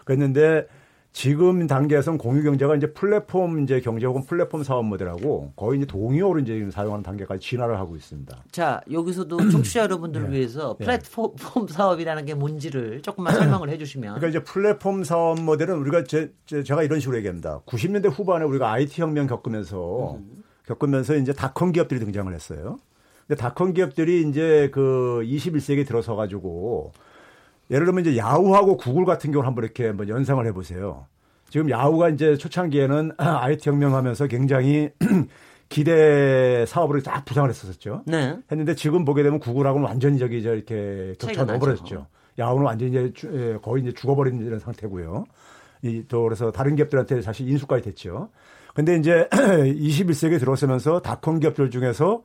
그랬는데 0.04 0.68
지금 1.12 1.66
단계에서는 1.66 2.18
공유 2.18 2.42
경제가 2.42 2.76
이제 2.76 2.92
플랫폼 2.92 3.62
이제 3.62 3.80
경제 3.80 4.06
혹은 4.06 4.24
플랫폼 4.24 4.62
사업 4.62 4.84
모델하고 4.84 5.52
거의 5.56 5.78
이제 5.78 5.86
동의어로 5.86 6.40
이제 6.40 6.68
사용하는 6.70 7.02
단계까지 7.02 7.40
진화를 7.40 7.78
하고 7.78 7.96
있습니다. 7.96 8.44
자, 8.52 8.80
여기서도 8.90 9.36
청취자 9.50 9.80
여러분들을 9.80 10.30
네. 10.30 10.36
위해서 10.36 10.76
네. 10.78 10.84
플랫폼 10.84 11.66
네. 11.66 11.72
사업이라는 11.72 12.24
게 12.24 12.34
뭔지를 12.34 13.02
조금만 13.02 13.34
설명을 13.34 13.70
해 13.70 13.78
주시면. 13.78 14.14
그러니까 14.14 14.28
이제 14.28 14.44
플랫폼 14.44 15.02
사업 15.02 15.40
모델은 15.40 15.76
우리가 15.76 16.04
제, 16.04 16.30
가 16.68 16.82
이런 16.82 17.00
식으로 17.00 17.16
얘기합니다. 17.16 17.62
90년대 17.66 18.10
후반에 18.10 18.44
우리가 18.44 18.70
IT 18.70 19.00
혁명 19.00 19.26
겪으면서 19.26 20.16
음. 20.16 20.44
겪으면서 20.66 21.16
이제 21.16 21.32
닷컴 21.32 21.72
기업들이 21.72 21.98
등장을 21.98 22.32
했어요. 22.32 22.78
근데 23.26 23.40
닷컴 23.40 23.72
기업들이 23.72 24.22
이제 24.28 24.70
그 24.72 25.22
21세기에 25.24 25.86
들어서 25.86 26.14
가지고 26.14 26.92
예를 27.70 27.86
들면 27.86 28.06
이제 28.06 28.16
야후하고 28.16 28.76
구글 28.76 29.04
같은 29.04 29.30
경우를 29.30 29.46
한번 29.46 29.64
이렇게 29.64 29.86
한번 29.86 30.08
연상을 30.08 30.44
해보세요. 30.46 31.06
지금 31.50 31.70
야후가 31.70 32.10
이제 32.10 32.36
초창기에는 32.36 33.12
IT 33.18 33.68
혁명하면서 33.68 34.26
굉장히 34.26 34.90
기대 35.68 36.64
사업으로 36.66 37.02
딱 37.02 37.24
부상을 37.24 37.48
했었죠. 37.48 38.02
네. 38.06 38.36
했는데 38.50 38.74
지금 38.74 39.04
보게 39.04 39.22
되면 39.22 39.38
구글하고는 39.38 39.86
완전히 39.86 40.18
저기 40.18 40.42
저 40.42 40.54
이렇게 40.54 41.14
겹쳐 41.18 41.44
넣어버렸죠. 41.44 42.06
야후는 42.38 42.64
완전히 42.64 42.90
이제 42.90 43.12
주, 43.14 43.30
예, 43.34 43.58
거의 43.60 43.82
이제 43.82 43.92
죽어버린 43.92 44.40
이런 44.40 44.58
상태고요. 44.58 45.24
이, 45.82 46.04
또 46.08 46.22
그래서 46.22 46.50
다른 46.50 46.76
기업들한테 46.76 47.20
사실 47.20 47.48
인수까지 47.48 47.82
됐죠. 47.82 48.30
근데 48.74 48.96
이제 48.96 49.28
21세기에 49.32 50.38
들어서면서 50.38 51.00
닷컴 51.00 51.40
기업들 51.40 51.70
중에서 51.70 52.22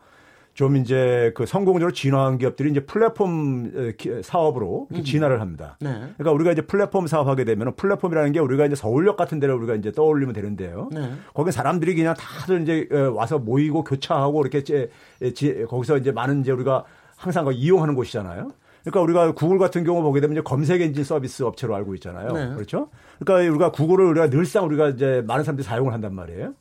좀 0.54 0.78
이제 0.78 1.32
그 1.36 1.48
성공적으로 1.48 1.92
진화한 1.92 2.38
기업들이 2.38 2.70
이제 2.70 2.80
플랫폼 2.82 3.96
사업으로 4.22 4.88
음. 4.94 5.04
진화를 5.04 5.42
합니다. 5.42 5.78
네. 5.82 5.90
그러니까 5.90 6.32
우리가 6.32 6.52
이제 6.52 6.62
플랫폼 6.62 7.08
사업하게 7.08 7.44
되면 7.44 7.76
플랫폼이라는 7.76 8.32
게 8.34 8.40
우리가 8.40 8.68
이제 8.68 8.76
서울역 8.76 9.18
같은 9.18 9.40
데를 9.40 9.56
우리가 9.56 9.74
이제 9.76 9.92
떠올리면 9.92 10.34
되는데요. 10.34 10.90
네. 10.92 11.12
거기 11.34 11.52
사람들이 11.52 11.96
그냥 11.96 12.14
다들 12.16 12.62
이제 12.62 12.88
와서 13.16 13.40
모이고 13.40 13.84
교차하고 13.84 14.42
이렇게 14.42 14.60
이제 15.22 15.66
거기서 15.68 15.98
이제 15.98 16.12
많은 16.12 16.42
이제 16.42 16.52
우리가 16.52 16.84
항상 17.16 17.50
이용하는 17.52 17.96
곳이잖아요. 17.96 18.52
그러니까 18.84 19.02
우리가 19.02 19.32
구글 19.34 19.58
같은 19.58 19.84
경우 19.84 20.04
보게 20.04 20.20
되면 20.20 20.36
이제 20.36 20.42
검색 20.44 20.82
엔진 20.82 21.04
서비스 21.04 21.42
업체로 21.44 21.74
알고 21.74 21.96
있잖아요. 21.96 22.32
네. 22.34 22.54
그렇죠? 22.54 22.90
그러니까 23.18 23.50
우리가 23.50 23.72
구글을 23.72 24.06
우리가 24.06 24.30
늘상 24.30 24.66
우리가 24.66 24.90
이제 24.90 25.24
많은 25.26 25.44
사람들이 25.46 25.66
사용을 25.66 25.94
한단 25.94 26.14
말이에요. 26.14 26.54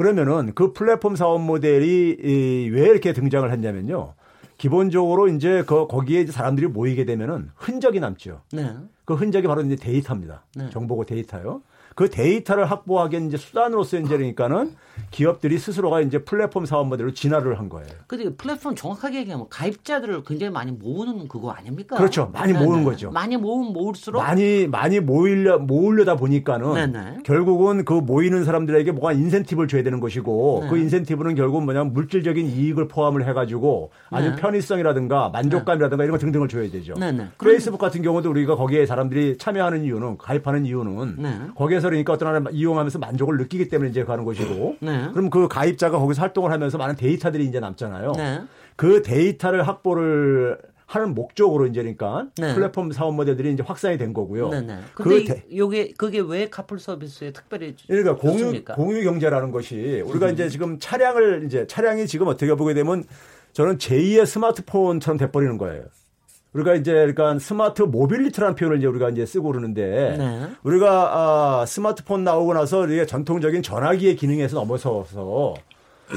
그러면은 0.00 0.52
그 0.54 0.72
플랫폼 0.72 1.14
사업 1.14 1.42
모델이 1.42 2.70
왜 2.72 2.88
이렇게 2.88 3.12
등장을 3.12 3.52
했냐면요. 3.52 4.14
기본적으로 4.56 5.28
이제 5.28 5.62
그 5.66 5.86
거기에 5.88 6.22
이제 6.22 6.32
사람들이 6.32 6.68
모이게 6.68 7.04
되면은 7.04 7.50
흔적이 7.54 8.00
남죠. 8.00 8.40
네. 8.50 8.74
그 9.04 9.12
흔적이 9.12 9.46
바로 9.46 9.60
이제 9.60 9.76
데이터입니다. 9.76 10.46
네. 10.56 10.70
정보고 10.70 11.04
데이터요. 11.04 11.60
그 11.94 12.08
데이터를 12.08 12.64
확보하기엔 12.70 13.28
이제 13.28 13.36
수단으로서 13.36 13.98
이제 13.98 14.16
그러니까는 14.16 14.74
기업들이 15.10 15.58
스스로가 15.58 16.00
이제 16.00 16.18
플랫폼 16.18 16.66
사업 16.66 16.86
모델로 16.88 17.12
진화를 17.12 17.58
한 17.58 17.68
거예요. 17.68 17.88
근데 18.06 18.32
플랫폼 18.34 18.74
정확하게 18.74 19.20
얘기하면 19.20 19.46
가입자들을 19.48 20.22
굉장히 20.24 20.52
많이 20.52 20.72
모으는 20.72 21.26
그거 21.26 21.50
아닙니까? 21.50 21.96
그렇죠. 21.96 22.30
많이 22.32 22.52
네네. 22.52 22.64
모으는 22.64 22.84
거죠. 22.84 23.10
많이 23.10 23.36
모으면 23.36 23.72
모을수록 23.72 24.22
많이 24.22 24.68
많이 24.68 25.00
모이려 25.00 25.58
모으려다 25.58 26.16
보니까는 26.16 26.74
네네. 26.74 27.18
결국은 27.24 27.84
그 27.84 27.94
모이는 27.94 28.44
사람들에게 28.44 28.92
뭐가 28.92 29.12
인센티브를 29.12 29.68
줘야 29.68 29.82
되는 29.82 30.00
것이고 30.00 30.60
네. 30.64 30.70
그 30.70 30.78
인센티브는 30.78 31.34
결국 31.34 31.64
뭐냐면 31.64 31.92
물질적인 31.92 32.46
이익을 32.46 32.88
포함을 32.88 33.26
해 33.26 33.32
가지고 33.32 33.90
아주 34.10 34.30
네. 34.30 34.36
편의성이라든가 34.36 35.30
만족감이라든가 35.30 36.04
이런 36.04 36.12
거 36.16 36.18
등등을 36.18 36.48
줘야 36.48 36.70
되죠. 36.70 36.94
네네. 36.94 37.30
페이스북 37.42 37.78
같은 37.78 38.02
경우도 38.02 38.30
우리가 38.30 38.54
거기에 38.54 38.86
사람들이 38.86 39.38
참여하는 39.38 39.84
이유는 39.84 40.18
가입하는 40.18 40.66
이유는 40.66 41.16
네. 41.18 41.38
거기에 41.54 41.79
서 41.80 41.88
그러니까 41.88 42.12
어떤 42.12 42.34
하나 42.34 42.50
이용하면서 42.50 42.98
만족을 42.98 43.36
느끼기 43.36 43.68
때문에 43.68 43.90
이제 43.90 44.04
가는 44.04 44.24
것이고 44.24 44.76
네. 44.80 45.08
그럼 45.12 45.30
그 45.30 45.48
가입자가 45.48 45.98
거기서 45.98 46.22
활동을 46.22 46.52
하면서 46.52 46.78
많은 46.78 46.96
데이터들이 46.96 47.44
이제 47.44 47.60
남잖아요. 47.60 48.12
네. 48.16 48.42
그 48.76 49.02
데이터를 49.02 49.66
확보를 49.66 50.58
하는 50.90 51.14
목적으로 51.14 51.68
이제 51.68 51.82
그러니까 51.82 52.26
네. 52.36 52.52
플랫폼 52.52 52.90
사업 52.90 53.14
모델들이 53.14 53.52
이제 53.52 53.62
확산이 53.62 53.96
된 53.96 54.12
거고요. 54.12 54.48
네, 54.48 54.60
네. 54.62 54.78
그 54.94 55.24
데, 55.24 55.44
요게 55.54 55.92
그게 55.96 56.18
왜 56.18 56.48
카풀 56.48 56.80
서비스에 56.80 57.32
특별히 57.32 57.76
그러니까 57.86 58.16
공유 58.16 58.64
공유 58.64 59.04
경제라는 59.04 59.52
것이 59.52 60.02
우리가 60.04 60.26
음. 60.26 60.32
이제 60.32 60.48
지금 60.48 60.80
차량을 60.80 61.44
이제 61.46 61.64
차량이 61.68 62.08
지금 62.08 62.26
어떻게 62.26 62.52
보게 62.54 62.74
되면 62.74 63.04
저는 63.52 63.78
제2의 63.78 64.26
스마트폰처럼 64.26 65.16
돼버리는 65.16 65.58
거예요. 65.58 65.84
우리가 66.52 66.74
이제 66.74 66.92
그러니까 66.92 67.38
smart 67.38 67.82
mobility라는 67.82 68.56
표현을 68.56 68.78
이제 68.78 68.86
우리가 68.86 69.10
이제 69.10 69.24
쓰고 69.24 69.48
그러는데 69.48 70.16
네. 70.18 70.48
우리가 70.62 71.60
아, 71.60 71.66
스마트폰 71.66 72.24
나오고 72.24 72.54
나서 72.54 72.78
우리가 72.80 73.06
전통적인 73.06 73.62
전화기의 73.62 74.16
기능에서 74.16 74.56
넘어서서 74.56 75.54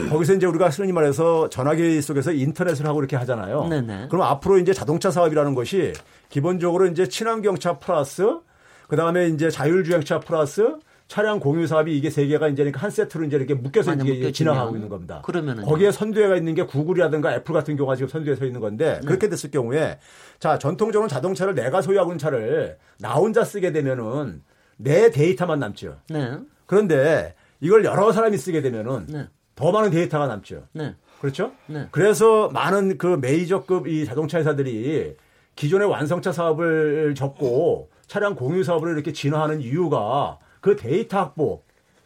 거기서 0.10 0.34
이제 0.34 0.48
우리가 0.48 0.70
흔히 0.70 0.92
말해서 0.92 1.50
전화기 1.50 2.02
속에서 2.02 2.32
인터넷을 2.32 2.88
하고 2.88 3.00
이렇게 3.00 3.16
하잖아요. 3.16 3.68
네네. 3.68 4.08
그럼 4.10 4.24
앞으로 4.24 4.58
이제 4.58 4.74
자동차 4.74 5.12
사업이라는 5.12 5.54
것이 5.54 5.94
기본적으로 6.30 6.88
이제 6.88 7.08
친환경차 7.08 7.78
플러스 7.78 8.40
그 8.88 8.96
다음에 8.96 9.28
이제 9.28 9.52
자율주행차 9.52 10.20
플러스 10.20 10.75
차량 11.07 11.39
공유 11.39 11.67
사업이 11.67 11.95
이게 11.95 12.10
세 12.10 12.25
개가 12.25 12.48
이제 12.48 12.72
한 12.74 12.89
세트로 12.89 13.25
이제 13.25 13.38
이렇게 13.38 13.53
묶여서 13.53 13.93
이게 13.93 14.31
진행하고 14.31 14.75
있는 14.75 14.89
겁니다. 14.89 15.22
그러면은 15.24 15.63
거기에 15.63 15.91
선두에가 15.91 16.36
있는 16.36 16.55
게 16.55 16.63
구글이라든가 16.63 17.33
애플 17.36 17.53
같은 17.53 17.75
경우가 17.75 17.95
지금 17.95 18.07
선두에 18.07 18.36
서 18.36 18.45
있는 18.45 18.62
건데 18.62 19.00
네. 19.01 19.07
그렇게 19.07 19.29
됐을 19.29 19.51
경우에 19.51 20.00
자 20.39 20.57
전통적으로 20.57 21.07
자동차를 21.07 21.55
내가 21.55 21.81
소유하고 21.81 22.12
있는 22.12 22.17
차를 22.17 22.77
나 23.00 23.13
혼자 23.13 23.43
쓰게 23.43 23.72
되면은 23.72 24.41
내 24.77 25.12
데이터만 25.12 25.60
남죠. 25.60 25.98
네. 26.10 26.38
그런데 26.65 27.36
이걸 27.60 27.86
여러 27.86 28.12
사람이 28.12 28.38
쓰게 28.38 28.62
되면은 28.62 29.07
네. 29.07 29.27
더 29.55 29.72
많은 29.72 29.91
데이터가 29.91 30.27
남죠. 30.27 30.63
네. 30.74 30.95
그렇죠? 31.22 31.51
네. 31.67 31.88
그래서 31.91 32.50
많은 32.50 32.98
그 32.98 33.17
메이저급 33.22 33.88
이 33.88 34.05
자동차 34.05 34.39
회사들이 34.39 35.15
기존의 35.55 35.88
완성차 35.88 36.31
사업을 36.31 37.13
접고 37.15 37.89
차량 38.07 38.36
공유 38.36 38.63
사업을 38.63 38.93
이렇게 38.93 39.13
진화하는 39.13 39.62
이유가 39.62 40.39
그 40.63 40.77
데이터 40.77 41.17
확보 41.17 41.62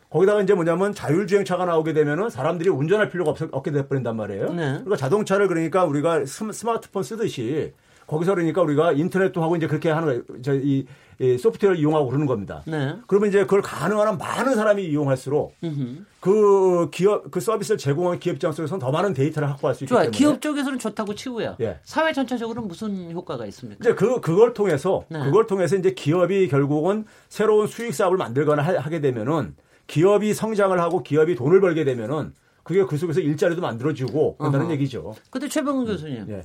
거기다가 0.09 0.41
이제 0.41 0.53
뭐냐면 0.55 0.93
자율주행차가 0.93 1.65
나오게 1.65 1.93
되면은 1.93 2.29
사람들이 2.31 2.69
운전할 2.69 3.09
필요가 3.09 3.31
없, 3.31 3.41
없게 3.51 3.71
돼버린단 3.71 4.15
말이에요. 4.15 4.53
네. 4.53 4.63
그러니까 4.71 4.95
자동차를 4.95 5.47
그러니까 5.47 5.85
우리가 5.85 6.25
스마트폰 6.25 7.03
쓰듯이 7.03 7.73
거기서 8.07 8.33
그러니까 8.33 8.61
우리가 8.63 8.93
인터넷도 8.93 9.43
하고 9.43 9.55
이제 9.57 9.67
그렇게 9.67 9.91
하는 9.91 10.07
거예요. 10.07 10.41
저이 10.41 10.61
이 10.63 10.87
소프트웨어를 11.19 11.79
이용하고 11.79 12.07
그러는 12.07 12.25
겁니다. 12.25 12.63
네. 12.65 12.95
그러면 13.07 13.29
이제 13.29 13.41
그걸 13.41 13.61
가능한 13.61 14.07
한 14.07 14.17
많은 14.17 14.55
사람이 14.55 14.85
이용할수록 14.85 15.55
으흠. 15.63 16.05
그 16.19 16.89
기업 16.91 17.31
그 17.31 17.39
서비스를 17.39 17.77
제공한 17.77 18.19
기업 18.19 18.35
입장 18.35 18.51
속에서는 18.51 18.79
더 18.79 18.91
많은 18.91 19.13
데이터를 19.13 19.49
확보할 19.49 19.75
수 19.75 19.83
있기 19.83 19.89
좋아요. 19.89 20.03
때문에 20.03 20.17
기업 20.17 20.41
쪽에서는 20.41 20.77
좋다고 20.79 21.15
치고요. 21.15 21.55
예. 21.61 21.79
사회 21.83 22.13
전체적으로는 22.13 22.67
무슨 22.67 23.11
효과가 23.11 23.45
있습니까? 23.47 23.79
이제 23.81 23.93
그 23.95 24.21
그걸 24.21 24.53
통해서 24.53 25.05
네. 25.09 25.19
그걸 25.23 25.47
통해서 25.47 25.75
이제 25.75 25.93
기업이 25.93 26.47
결국은 26.49 27.05
새로운 27.29 27.67
수익 27.67 27.93
사업을 27.93 28.17
만들거나 28.17 28.61
하, 28.61 28.89
게 28.89 29.01
되면은 29.01 29.55
기업이 29.87 30.33
성장을 30.33 30.77
하고 30.79 31.01
기업이 31.01 31.35
돈을 31.35 31.61
벌게 31.61 31.83
되면은 31.83 32.33
그게 32.63 32.83
그 32.83 32.97
속에서 32.97 33.21
일자리도 33.21 33.61
만들어지고 33.61 34.35
그런다는 34.37 34.69
얘기죠. 34.71 35.15
근데 35.29 35.47
최병훈 35.47 35.85
교수님. 35.85 36.25
예. 36.29 36.41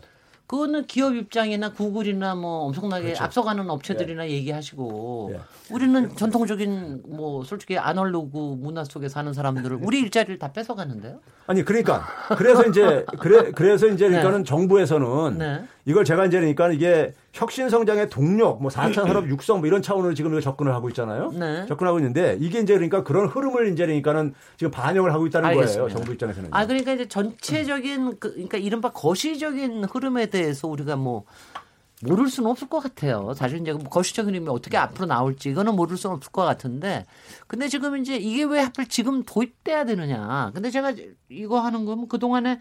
그거는 0.52 0.84
기업 0.84 1.16
입장이나 1.16 1.72
구글이나 1.72 2.34
뭐 2.34 2.66
엄청나게 2.66 3.04
그렇죠. 3.04 3.24
앞서가는 3.24 3.70
업체들이나 3.70 4.28
예. 4.28 4.32
얘기하시고 4.32 5.32
예. 5.32 5.40
우리는 5.72 6.14
전통적인 6.14 7.04
뭐 7.06 7.42
솔직히 7.42 7.78
아날로그 7.78 8.56
문화 8.58 8.84
속에 8.84 9.08
사는 9.08 9.32
사람들을 9.32 9.78
우리 9.80 10.00
일자리를 10.00 10.38
다 10.38 10.52
뺏어가는데요. 10.52 11.20
아니 11.46 11.64
그러니까 11.64 12.04
그래서 12.36 12.66
이제 12.66 13.06
그래 13.18 13.50
그래서 13.52 13.86
이제 13.86 14.04
네. 14.04 14.10
그러니까는 14.10 14.44
정부에서는 14.44 15.38
네. 15.38 15.64
이걸 15.84 16.04
제가 16.04 16.26
이제 16.26 16.38
그러니까 16.38 16.70
이게 16.70 17.12
혁신 17.32 17.68
성장의 17.68 18.08
동력, 18.08 18.62
뭐 18.62 18.70
4차 18.70 18.94
산업 19.06 19.26
육성 19.28 19.58
뭐 19.58 19.66
이런 19.66 19.82
차원으로 19.82 20.14
지금 20.14 20.38
접근을 20.40 20.74
하고 20.74 20.88
있잖아요. 20.90 21.32
네. 21.32 21.66
접근하고 21.66 21.98
있는데 21.98 22.36
이게 22.40 22.60
이제 22.60 22.74
그러니까 22.74 23.02
그런 23.02 23.26
흐름을 23.26 23.72
이제 23.72 23.84
그러니까는 23.84 24.34
지금 24.56 24.70
반영을 24.70 25.12
하고 25.12 25.26
있다는 25.26 25.48
알겠습니다. 25.48 25.82
거예요. 25.82 25.96
정부 25.96 26.12
입장에서는. 26.12 26.50
아 26.52 26.66
그러니까 26.66 26.92
이제 26.92 27.08
전체적인 27.08 28.18
그, 28.20 28.32
그러니까 28.32 28.58
이른바 28.58 28.90
거시적인 28.90 29.84
흐름에 29.84 30.26
대해서 30.26 30.68
우리가 30.68 30.96
뭐 30.96 31.24
모를 32.02 32.28
수는 32.28 32.50
없을 32.50 32.68
것 32.68 32.80
같아요. 32.80 33.32
사실 33.34 33.60
이제 33.60 33.72
뭐 33.72 33.84
거시적인 33.84 34.34
흐름이 34.34 34.48
어떻게 34.50 34.76
앞으로 34.76 35.06
나올지 35.06 35.50
이거는 35.50 35.74
모를 35.74 35.96
수는 35.96 36.16
없을 36.16 36.30
것 36.30 36.44
같은데 36.44 37.06
근데 37.46 37.68
지금 37.68 37.96
이제 37.96 38.16
이게 38.16 38.44
왜 38.44 38.60
하필 38.60 38.88
지금 38.88 39.24
도입돼야 39.24 39.84
되느냐. 39.84 40.52
근데 40.54 40.70
제가 40.70 40.94
이거 41.28 41.60
하는 41.60 41.84
거면 41.84 42.06
그 42.08 42.18
동안에 42.18 42.60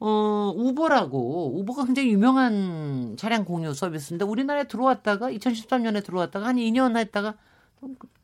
어, 0.00 0.52
우버라고, 0.54 1.58
우버가 1.58 1.84
굉장히 1.86 2.10
유명한 2.10 3.16
차량 3.16 3.44
공유 3.44 3.74
서비스인데 3.74 4.24
우리나라에 4.24 4.64
들어왔다가 4.68 5.30
2013년에 5.30 6.04
들어왔다가 6.04 6.46
한 6.46 6.56
2년 6.56 6.96
했다가 6.96 7.34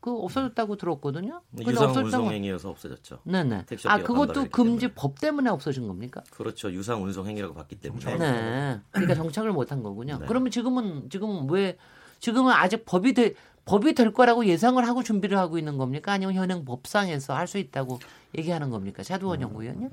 그 0.01 0.11
없어졌다고 0.11 0.75
들었거든요. 0.75 1.41
유상 1.65 1.93
운송행위여서 1.95 2.69
없어졌죠. 2.69 3.19
네네. 3.23 3.63
아 3.85 3.99
그것도 4.03 4.49
금지 4.49 4.87
때문에. 4.87 4.93
법 4.95 5.19
때문에 5.19 5.49
없어진 5.49 5.87
겁니까? 5.87 6.21
그렇죠. 6.31 6.71
유상 6.71 7.01
운송행위라고 7.03 7.53
봤기 7.53 7.75
때문에. 7.77 8.17
네. 8.17 8.81
그러니까 8.91 9.15
정착을 9.15 9.51
못한 9.53 9.81
거군요. 9.81 10.17
네. 10.19 10.25
그러면 10.27 10.51
지금은 10.51 11.09
지금은 11.09 11.49
왜 11.49 11.77
지금은 12.19 12.51
아직 12.51 12.83
법이 12.85 13.13
돼 13.13 13.33
법이 13.63 13.95
될 13.95 14.11
거라고 14.13 14.45
예상을 14.45 14.85
하고 14.85 15.03
준비를 15.03 15.37
하고 15.37 15.57
있는 15.57 15.77
겁니까? 15.77 16.11
아니면 16.11 16.35
현행 16.35 16.65
법상에서 16.65 17.33
할 17.33 17.47
수 17.47 17.57
있다고 17.57 17.99
얘기하는 18.37 18.69
겁니까? 18.69 19.03
차두원 19.03 19.39
음. 19.39 19.43
연구위원님? 19.43 19.89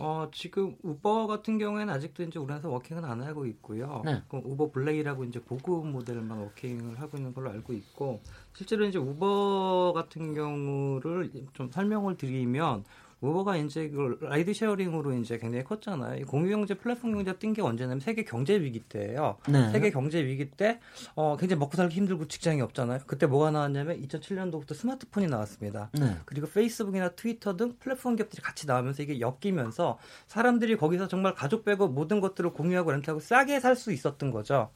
어, 0.00 0.28
지금 0.32 0.76
우버 0.84 1.26
같은 1.26 1.58
경우에는 1.58 1.92
아직도 1.92 2.22
이제 2.22 2.38
우리나라에서 2.38 2.70
워킹은 2.70 3.04
안 3.04 3.20
하고 3.20 3.46
있고요. 3.46 4.02
네. 4.04 4.22
그 4.28 4.36
우버 4.36 4.70
블랙이라고 4.70 5.24
이제 5.24 5.40
고급 5.40 5.88
모델만 5.88 6.38
워킹을 6.38 7.00
하고 7.00 7.16
있는 7.16 7.34
걸로 7.34 7.50
알고 7.50 7.72
있고 7.72 8.20
실제로 8.54 8.84
이제 8.84 8.96
우버 8.96 9.92
같은 9.96 10.34
경우를 10.34 11.32
좀 11.52 11.72
설명을 11.72 12.16
드리면 12.16 12.84
우버가 13.20 13.56
이제 13.56 13.88
그 13.88 14.18
ride 14.20 14.52
sharing으로 14.54 15.12
이제 15.14 15.38
굉장히 15.38 15.64
컸잖아요. 15.64 16.24
공유 16.26 16.50
경제, 16.50 16.74
플랫폼 16.74 17.12
경제 17.12 17.32
뜬 17.36 17.55
게 17.55 17.62
언제냐면 17.62 18.00
세계 18.00 18.24
경제 18.24 18.60
위기 18.60 18.80
때예요. 18.80 19.38
네. 19.48 19.70
세계 19.70 19.90
경제 19.90 20.24
위기 20.24 20.50
때 20.50 20.78
어, 21.14 21.36
굉장히 21.36 21.58
먹고 21.58 21.76
살기 21.76 21.96
힘들고 21.96 22.28
직장이 22.28 22.60
없잖아요. 22.60 23.00
그때 23.06 23.26
뭐가 23.26 23.50
나왔냐면 23.50 24.00
2007년도부터 24.02 24.74
스마트폰이 24.74 25.26
나왔습니다. 25.26 25.90
네. 25.92 26.16
그리고 26.24 26.46
페이스북이나 26.48 27.10
트위터 27.10 27.56
등 27.56 27.74
플랫폼 27.80 28.16
기업들이 28.16 28.42
같이 28.42 28.66
나오면서 28.66 29.02
이게 29.02 29.20
엮이면서 29.20 29.98
사람들이 30.26 30.76
거기서 30.76 31.08
정말 31.08 31.34
가족 31.34 31.64
빼고 31.64 31.88
모든 31.88 32.20
것들을 32.20 32.50
공유하고 32.52 32.92
렌트하고 32.92 33.20
싸게 33.20 33.60
살 33.60 33.78
수 33.78 33.92
있었던 33.92 34.32
거죠. 34.32 34.70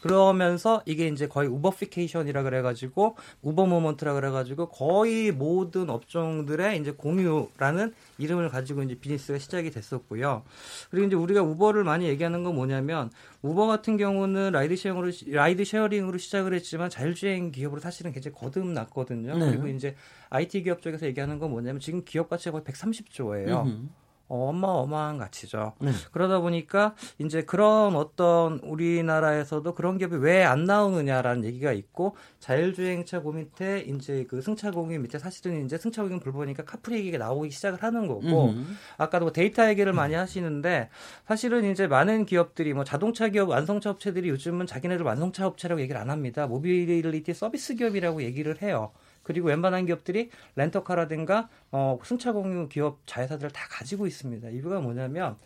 그러면서 0.00 0.82
이게 0.86 1.08
이제 1.08 1.26
거의 1.26 1.48
우버피케이션이라 1.48 2.42
그래가지고 2.42 3.16
Uber 3.42 3.66
moment라 3.66 4.14
그래가지고 4.14 4.68
거의 4.68 5.32
모든 5.32 5.90
업종들의 5.90 6.80
이제 6.80 6.92
공유라는 6.92 7.94
이름을 8.18 8.48
가지고 8.48 8.82
이제 8.82 8.94
비즈니스가 8.94 9.38
시작이 9.38 9.70
됐었고요. 9.70 10.42
그리고 10.90 11.06
이제 11.06 11.16
우리가 11.16 11.42
우버를 11.42 11.84
많이 11.84 12.06
얘기하는 12.06 12.44
건 12.44 12.54
뭐냐면 12.54 13.10
우버 13.42 13.66
같은 13.66 13.96
경우는 13.96 14.52
ride 14.52 14.76
sharing으로 14.76 15.12
ride 15.28 15.64
sharing으로 15.64 16.18
시작을 16.18 16.54
했지만 16.54 16.90
자율주행 16.90 17.52
기업으로 17.52 17.80
사실은 17.80 18.12
굉장히 18.12 18.36
거듭났거든요. 18.36 19.36
네. 19.36 19.50
그리고 19.50 19.68
이제 19.68 19.96
IT 20.30 20.62
기업 20.62 20.82
쪽에서 20.82 21.06
얘기하는 21.06 21.38
건 21.38 21.50
뭐냐면 21.50 21.80
지금 21.80 22.02
기업 22.04 22.28
가치가 22.28 22.52
거의 22.52 22.64
130조예요. 22.64 23.66
음흠. 23.66 23.88
어마어마한 24.28 25.18
가치죠. 25.18 25.74
네. 25.80 25.90
그러다 26.12 26.40
보니까 26.40 26.94
이제 27.18 27.42
그런 27.42 27.94
어떤 27.96 28.58
우리나라에서도 28.60 29.74
그런 29.74 29.98
기업이 29.98 30.16
왜 30.16 30.46
안 30.46 30.64
나오느냐라는 30.64 31.44
얘기가 31.44 31.72
있고 31.72 32.16
자율주행차 32.40 33.20
고 33.20 33.32
밑에 33.32 33.80
이제 33.80 34.24
그 34.28 34.40
승차 34.40 34.70
공유 34.70 34.98
밑에 35.00 35.18
사실은 35.18 35.64
이제 35.64 35.76
승차 35.76 36.02
공유 36.02 36.20
불보니까 36.20 36.64
카풀이 36.64 36.96
얘기가 36.98 37.18
나오기 37.18 37.50
시작을 37.50 37.82
하는 37.82 38.06
거고 38.06 38.50
음. 38.50 38.76
아까도 38.96 39.26
뭐 39.26 39.32
데이터 39.32 39.68
얘기를 39.68 39.92
많이 39.92 40.14
하시는데 40.14 40.88
사실은 41.26 41.70
이제 41.70 41.86
많은 41.86 42.26
기업들이 42.26 42.72
뭐 42.74 42.84
자동차 42.84 43.28
기업 43.28 43.48
완성차 43.48 43.90
업체들이 43.90 44.28
요즘은 44.28 44.66
자기네들 44.66 45.04
완성차 45.04 45.46
업체라고 45.46 45.80
얘기를 45.80 46.00
안 46.00 46.10
합니다. 46.10 46.46
모빌리티 46.46 47.34
서비스 47.34 47.74
기업이라고 47.74 48.22
얘기를 48.22 48.62
해요. 48.62 48.92
그리고 49.26 49.48
웬만한 49.48 49.86
기업들이 49.86 50.30
렌터카라든가 50.54 51.48
어, 51.72 51.98
승차 52.04 52.30
공유 52.30 52.68
기업 52.68 53.00
자회사들을 53.06 53.50
다 53.50 53.66
가지고 53.68 54.06
있습니다. 54.06 54.50
이유가 54.50 54.78
뭐냐면 54.78 55.36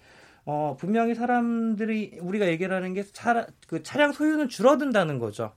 어, 0.45 0.77
분명히 0.79 1.15
사람들이 1.15 2.19
우리가 2.21 2.49
얘기를 2.49 2.77
하는 2.77 2.93
게 2.93 3.05
차, 3.05 3.47
그 3.67 3.83
차량 3.83 4.13
소유는 4.13 4.51
줄어든다는 4.51 5.19
거죠. 5.19 5.53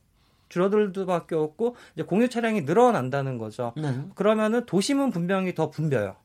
줄어들 0.48 0.94
수밖에 0.96 1.36
없고 1.36 1.76
이제 1.96 2.04
공유 2.04 2.30
차량이 2.30 2.62
늘어난다는 2.62 3.38
거죠. 3.38 3.74
네. 3.76 3.94
그러면은 4.16 4.66
도심은 4.66 5.10
분명히 5.12 5.54
더 5.54 5.70
붐벼요. 5.70 6.16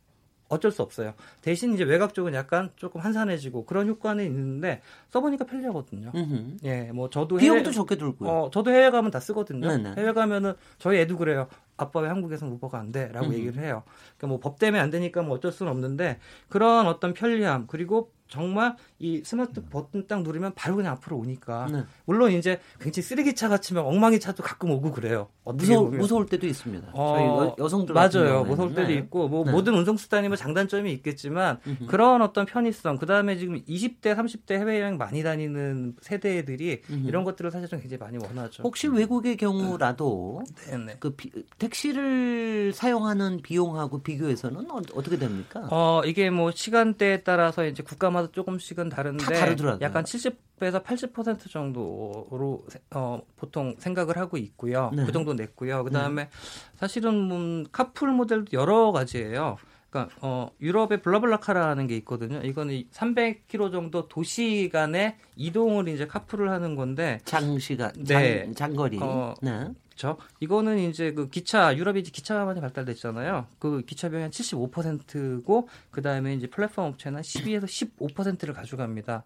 어쩔 0.48 0.70
수 0.70 0.82
없어요. 0.82 1.14
대신 1.42 1.74
이제 1.74 1.82
외곽 1.84 2.14
쪽은 2.14 2.34
약간 2.34 2.70
조금 2.76 3.00
한산해지고 3.00 3.64
그런 3.66 3.88
효과는 3.88 4.24
있는데 4.24 4.82
써보니까 5.08 5.44
편리하거든요. 5.46 6.12
음흠. 6.14 6.56
예, 6.64 6.90
뭐 6.92 7.10
저도 7.10 7.36
비용도 7.36 7.70
적게 7.70 7.96
들고요. 7.96 8.30
어, 8.30 8.50
저도 8.50 8.70
해외 8.70 8.90
가면 8.90 9.10
다 9.10 9.20
쓰거든요. 9.20 9.66
네네. 9.66 9.94
해외 9.96 10.12
가면은 10.12 10.54
저희 10.78 10.98
애도 11.00 11.18
그래요. 11.18 11.48
아빠 11.78 12.00
왜 12.00 12.08
한국에서는 12.08 12.52
우버가 12.54 12.78
안 12.78 12.92
돼? 12.92 13.08
라고 13.12 13.28
음흠. 13.28 13.34
얘기를 13.36 13.62
해요. 13.62 13.82
그러니까 14.18 14.26
뭐 14.26 14.40
법 14.40 14.58
때문에 14.58 14.80
안 14.82 14.90
되니까 14.90 15.22
뭐 15.22 15.36
어쩔 15.36 15.50
수는 15.52 15.72
없는데 15.72 16.18
그런 16.48 16.86
어떤 16.86 17.14
편리함 17.14 17.66
그리고 17.68 18.12
정말 18.28 18.76
이 18.98 19.22
스마트 19.24 19.64
버튼 19.64 20.06
딱 20.06 20.22
누르면 20.22 20.52
바로 20.54 20.76
그냥 20.76 20.92
앞으로 20.92 21.16
오니까 21.16 21.68
네. 21.70 21.84
물론 22.04 22.32
이제 22.32 22.60
굉장히 22.80 23.04
쓰레기차 23.04 23.48
같이면 23.48 23.84
엉망이 23.84 24.20
차도 24.20 24.42
가끔 24.42 24.70
오고 24.70 24.92
그래요. 24.92 25.28
무서 25.44 25.82
무서울 25.82 26.26
때도 26.26 26.46
있습니다. 26.46 26.88
어, 26.92 27.54
저희 27.56 27.64
여성들 27.64 27.94
맞아요. 27.94 28.44
무서울 28.44 28.74
때도 28.74 28.88
네. 28.88 28.94
있고 28.94 29.28
뭐 29.28 29.44
네. 29.44 29.50
모든 29.50 29.74
운송 29.74 29.96
수단이 29.96 30.28
뭐 30.28 30.36
장단점이 30.36 30.92
있겠지만 30.92 31.58
음흠. 31.66 31.86
그런 31.86 32.22
어떤 32.22 32.44
편의성 32.44 32.98
그 32.98 33.06
다음에 33.06 33.36
지금 33.38 33.62
20대 33.64 34.14
30대 34.14 34.52
해외 34.52 34.80
여행 34.80 34.98
많이 34.98 35.22
다니는 35.22 35.96
세대들이 36.02 36.82
음흠. 36.90 37.08
이런 37.08 37.24
것들을 37.24 37.50
사실은 37.50 37.80
굉장히 37.80 37.98
많이 37.98 38.18
원하죠. 38.18 38.62
혹시 38.62 38.88
외국의 38.88 39.36
경우라도 39.36 40.42
네네. 40.68 40.84
네. 40.84 40.96
그 41.00 41.14
비, 41.14 41.30
택시를 41.58 42.72
사용하는 42.74 43.40
비용하고 43.42 44.02
비교해서는 44.02 44.70
어, 44.70 44.82
떻게 44.82 45.18
됩니까? 45.18 45.66
어 45.70 46.02
이게 46.04 46.30
뭐 46.30 46.50
시간대에 46.50 47.22
따라서 47.22 47.64
이제 47.64 47.82
국가 47.82 48.10
마다 48.18 48.32
조금씩은 48.32 48.88
다른데 48.88 49.56
약간 49.80 50.04
70에서 50.04 50.82
80% 50.82 51.50
정도로 51.50 52.66
어, 52.90 53.20
보통 53.36 53.74
생각을 53.78 54.16
하고 54.16 54.36
있고요. 54.36 54.90
네. 54.94 55.04
그 55.04 55.12
정도 55.12 55.34
냈고요. 55.34 55.84
그다음에 55.84 56.24
네. 56.24 56.30
사실은 56.76 57.14
뭐 57.14 57.64
카풀 57.70 58.10
모델도 58.10 58.46
여러 58.52 58.92
가지예요. 58.92 59.56
그러니까 59.90 60.14
어 60.20 60.50
유럽의 60.60 61.00
블라블라카라는 61.00 61.86
게 61.86 61.96
있거든요. 61.98 62.40
이거는 62.42 62.84
300km 62.92 63.72
정도 63.72 64.06
도시 64.06 64.68
간의 64.70 65.16
이동을 65.36 65.88
이제 65.88 66.06
카풀을 66.06 66.50
하는 66.50 66.74
건데 66.74 67.20
장시간 67.24 67.92
네. 67.96 68.44
장, 68.44 68.54
장거리. 68.54 68.98
어, 69.00 69.34
네. 69.40 69.68
그렇죠. 69.98 70.16
이거는 70.40 70.78
이제 70.78 71.12
그 71.12 71.28
기차 71.28 71.76
유럽이 71.76 72.00
이제 72.00 72.10
기차가 72.12 72.44
많이 72.44 72.60
발달됐잖아요. 72.60 73.46
그 73.58 73.82
기차 73.82 74.08
비용이 74.08 74.22
한 74.22 74.30
75%고 74.30 75.68
그 75.90 76.02
다음에 76.02 76.34
이제 76.34 76.46
플랫폼 76.46 76.84
업체는 76.86 77.20
12에서 77.22 77.64
15%를 77.64 78.54
가져갑니다. 78.54 79.24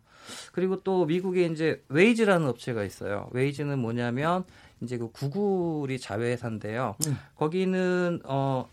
그리고 0.52 0.82
또 0.82 1.04
미국에 1.04 1.44
이제 1.46 1.82
웨이즈라는 1.88 2.48
업체가 2.48 2.84
있어요. 2.84 3.28
웨이즈는 3.32 3.78
뭐냐면 3.78 4.44
이제 4.80 4.96
그 4.96 5.10
구글의 5.10 5.98
자회사인데요. 6.00 6.96
음. 7.06 7.18
거기는 7.36 8.20
어 8.24 8.66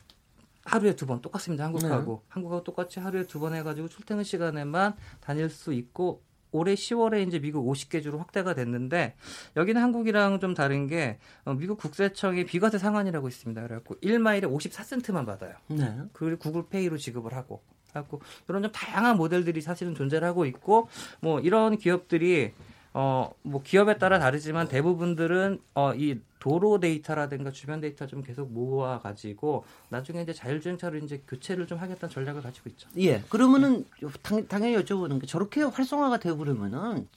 하루에 0.65 0.95
두 0.95 1.05
번 1.05 1.21
똑같습니다. 1.21 1.65
한국하고 1.65 2.13
네. 2.21 2.25
한국하고 2.29 2.63
똑같이 2.63 2.99
하루에 2.99 3.23
두 3.25 3.39
번 3.39 3.55
해가지고 3.55 3.89
출퇴근 3.89 4.23
시간에만 4.23 4.95
다닐 5.19 5.49
수 5.49 5.73
있고 5.73 6.21
올해 6.51 6.73
10월에 6.73 7.27
이제 7.27 7.39
미국 7.39 7.65
50개 7.65 8.01
주로 8.01 8.19
확대가 8.19 8.53
됐는데 8.53 9.15
여기는 9.55 9.81
한국이랑 9.81 10.39
좀 10.39 10.53
다른 10.53 10.88
게 10.88 11.17
어, 11.45 11.53
미국 11.53 11.77
국세청이 11.77 12.45
비과세 12.45 12.77
상한이라고 12.77 13.27
있습니다. 13.27 13.62
그래갖고 13.62 13.95
1마일에 13.95 14.43
54센트만 14.43 15.25
받아요. 15.25 15.53
네. 15.67 15.97
그걸 16.13 16.38
구글 16.38 16.67
페이로 16.67 16.97
지급을 16.97 17.33
하고 17.33 17.62
갖고 17.93 18.21
이런 18.47 18.62
좀 18.63 18.71
다양한 18.71 19.17
모델들이 19.17 19.62
사실은 19.62 19.95
존재를 19.95 20.27
하고 20.27 20.45
있고 20.45 20.89
뭐 21.21 21.39
이런 21.39 21.77
기업들이 21.77 22.53
어, 22.93 23.32
뭐 23.43 23.62
기업에 23.62 23.97
따라 23.97 24.19
다르지만 24.19 24.67
대부분들은 24.67 25.62
어, 25.75 25.93
이 25.93 26.19
도로 26.39 26.80
데이터라든가 26.80 27.52
주변 27.52 27.82
데이터 27.82 28.08
좀 28.08 28.23
계속 28.23 28.52
모아 28.52 28.99
가지고 28.99 29.65
나중에 29.89 30.21
이제 30.21 30.34
자율주행차로 30.34 30.97
이제 30.97 31.21
교체를 31.28 31.67
좀 31.67 31.78
하겠다는 31.78 32.12
전략을 32.13 32.41
가지고 32.41 32.69
있죠. 32.71 32.89
예. 32.97 33.21
그러면은 33.30 33.86
당, 34.21 34.47
당연히 34.47 34.75
여쭤보는 34.78 35.19
게 35.19 35.28
저렇게 35.28 35.62
활성화가 35.62 36.17
되고 36.17 36.38
그러면은 36.38 37.08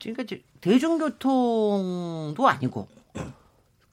그러니까 0.00 0.36
대중교통도 0.60 2.48
아니고 2.48 2.88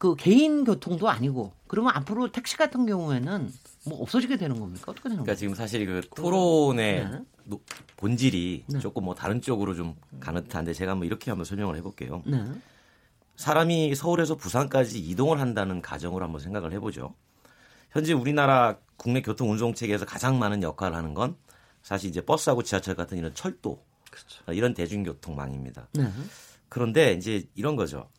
그 0.02 0.16
개인 0.16 0.64
교통도 0.64 1.10
아니고 1.10 1.54
그러면 1.68 1.94
앞으로 1.96 2.32
택시 2.32 2.58
같은 2.58 2.88
경우에는 2.88 3.54
뭐 3.86 4.02
없어지게 4.02 4.36
되는 4.38 4.60
겁니까? 4.60 4.86
어떻게 4.88 5.10
되는 5.10 5.18
그러니까 5.18 5.36
지금 5.36 5.54
사실 5.54 5.86
그 5.86 6.02
토론의 6.16 7.08
네. 7.08 7.58
본질이 7.98 8.64
네. 8.66 8.80
조금 8.80 9.04
뭐 9.04 9.14
다른 9.14 9.42
쪽으로 9.42 9.76
좀 9.76 9.96
가는 10.20 10.42
듯한데 10.42 10.74
제가 10.74 10.94
한번 10.94 11.06
이렇게 11.06 11.30
한번 11.30 11.46
설명을 11.46 11.76
해볼게요. 11.76 12.24
네. 12.26 12.44
사람이 13.36 13.94
서울에서 13.94 14.38
부산까지 14.38 14.98
이동을 15.00 15.40
한다는 15.40 15.84
가정으로 15.84 16.26
한번 16.26 16.42
생각을 16.42 16.74
해보죠. 16.74 17.14
현재 17.92 18.14
우리나라 18.14 18.80
국내 18.98 19.22
교통 19.22 19.52
운송 19.52 19.76
체계에서 19.76 20.08
가장 20.08 20.40
많은 20.40 20.64
역할을 20.64 20.98
하는 20.98 21.14
건 21.14 21.36
사실 21.84 22.10
이제 22.10 22.22
버스하고 22.22 22.64
지하철 22.64 22.96
같은 22.96 23.20
이런 23.20 23.36
철도 23.36 23.84
그렇죠. 24.10 24.52
이런 24.52 24.74
대중교통망입니다. 24.74 25.90
네. 25.94 26.10
그런데 26.70 27.14
이제 27.14 27.48
이런 27.54 27.76
거죠. 27.76 28.10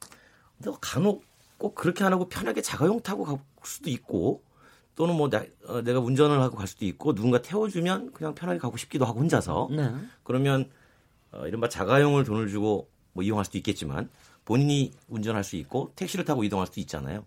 간혹 0.81 1.32
꼭 1.62 1.77
그렇게 1.77 2.03
안 2.03 2.12
하고 2.12 2.29
편하게 2.29 2.61
자가용 2.61 3.03
타고 3.03 3.22
갈 3.22 3.38
수도 3.62 3.88
있고 3.88 4.42
또는 4.96 5.14
뭐 5.14 5.31
나, 5.31 5.44
어, 5.68 5.81
내가 5.81 6.01
운전을 6.01 6.40
하고 6.40 6.57
갈 6.57 6.66
수도 6.66 6.85
있고 6.85 7.14
누군가 7.14 7.40
태워주면 7.40 8.12
그냥 8.12 8.35
편하게 8.35 8.59
가고 8.59 8.77
싶기도 8.77 9.05
하고 9.05 9.20
혼자서 9.20 9.68
네. 9.70 9.94
그러면 10.25 10.68
어, 11.31 11.46
이른바 11.46 11.68
자가용을 11.68 12.25
돈을 12.25 12.48
주고 12.48 12.90
뭐 13.12 13.22
이용할 13.22 13.44
수도 13.44 13.59
있겠지만 13.59 14.11
본인이 14.44 14.90
운전할 15.07 15.44
수 15.44 15.55
있고 15.55 15.92
택시를 15.94 16.25
타고 16.25 16.42
이동할 16.42 16.66
수도 16.66 16.81
있잖아요. 16.81 17.25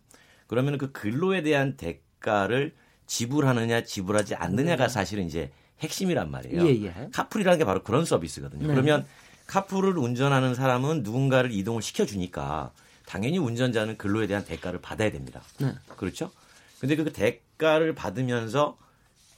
그러면 0.48 0.78
그 0.78 0.92
근로에 0.92 1.42
대한 1.42 1.78
대가를 1.78 2.76
지불하느냐 3.08 3.86
지불하지 3.86 4.36
않느냐가 4.36 4.88
네. 4.88 4.94
사실은 4.94 5.26
이제 5.26 5.50
핵심이란 5.80 6.30
말이에요. 6.30 6.68
예, 6.68 6.84
예. 6.84 7.10
카풀이라는 7.14 7.58
게 7.58 7.64
바로 7.64 7.84
그런 7.84 8.04
서비스거든요. 8.04 8.68
네. 8.68 8.74
그러면 8.74 9.06
카풀을 9.48 9.98
운전하는 9.98 10.56
사람은 10.56 11.04
누군가를 11.04 11.54
이동을 11.54 11.82
시켜주니까 11.82 12.74
당연히 13.06 13.38
운전자는 13.38 13.98
근로에 13.98 14.28
대한 14.28 14.44
대가를 14.46 14.82
받아야 14.82 15.12
됩니다. 15.12 15.42
네. 15.60 15.74
그렇죠? 15.96 16.32
근데 16.80 16.96
그 16.96 17.12
대가를 17.12 17.96
받으면서 17.96 18.78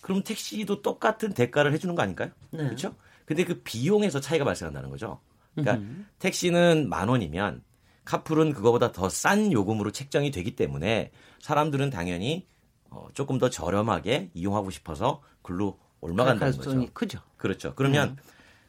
그럼 0.01 0.23
택시도 0.23 0.81
똑같은 0.81 1.33
대가를 1.33 1.73
해주는 1.73 1.93
거 1.95 2.01
아닐까요? 2.01 2.29
네. 2.51 2.63
그렇죠? 2.63 2.95
근데 3.25 3.43
그 3.43 3.61
비용에서 3.63 4.19
차이가 4.21 4.45
발생한다는 4.45 4.89
거죠. 4.89 5.19
그러니까 5.53 5.75
음흠. 5.77 6.05
택시는 6.19 6.87
만 6.89 7.09
원이면 7.09 7.63
카풀은 8.05 8.53
그거보다 8.53 8.91
더 8.93 9.09
싼 9.09 9.51
요금으로 9.51 9.91
책정이 9.91 10.31
되기 10.31 10.55
때문에 10.55 11.11
사람들은 11.41 11.89
당연히 11.89 12.47
어, 12.89 13.07
조금 13.13 13.37
더 13.37 13.49
저렴하게 13.49 14.31
이용하고 14.33 14.69
싶어서 14.71 15.21
글로 15.41 15.77
올라간다는 15.99 16.55
거죠. 16.57 16.85
크죠. 16.93 17.19
그렇죠. 17.35 17.73
그러면 17.75 18.09
음. 18.11 18.15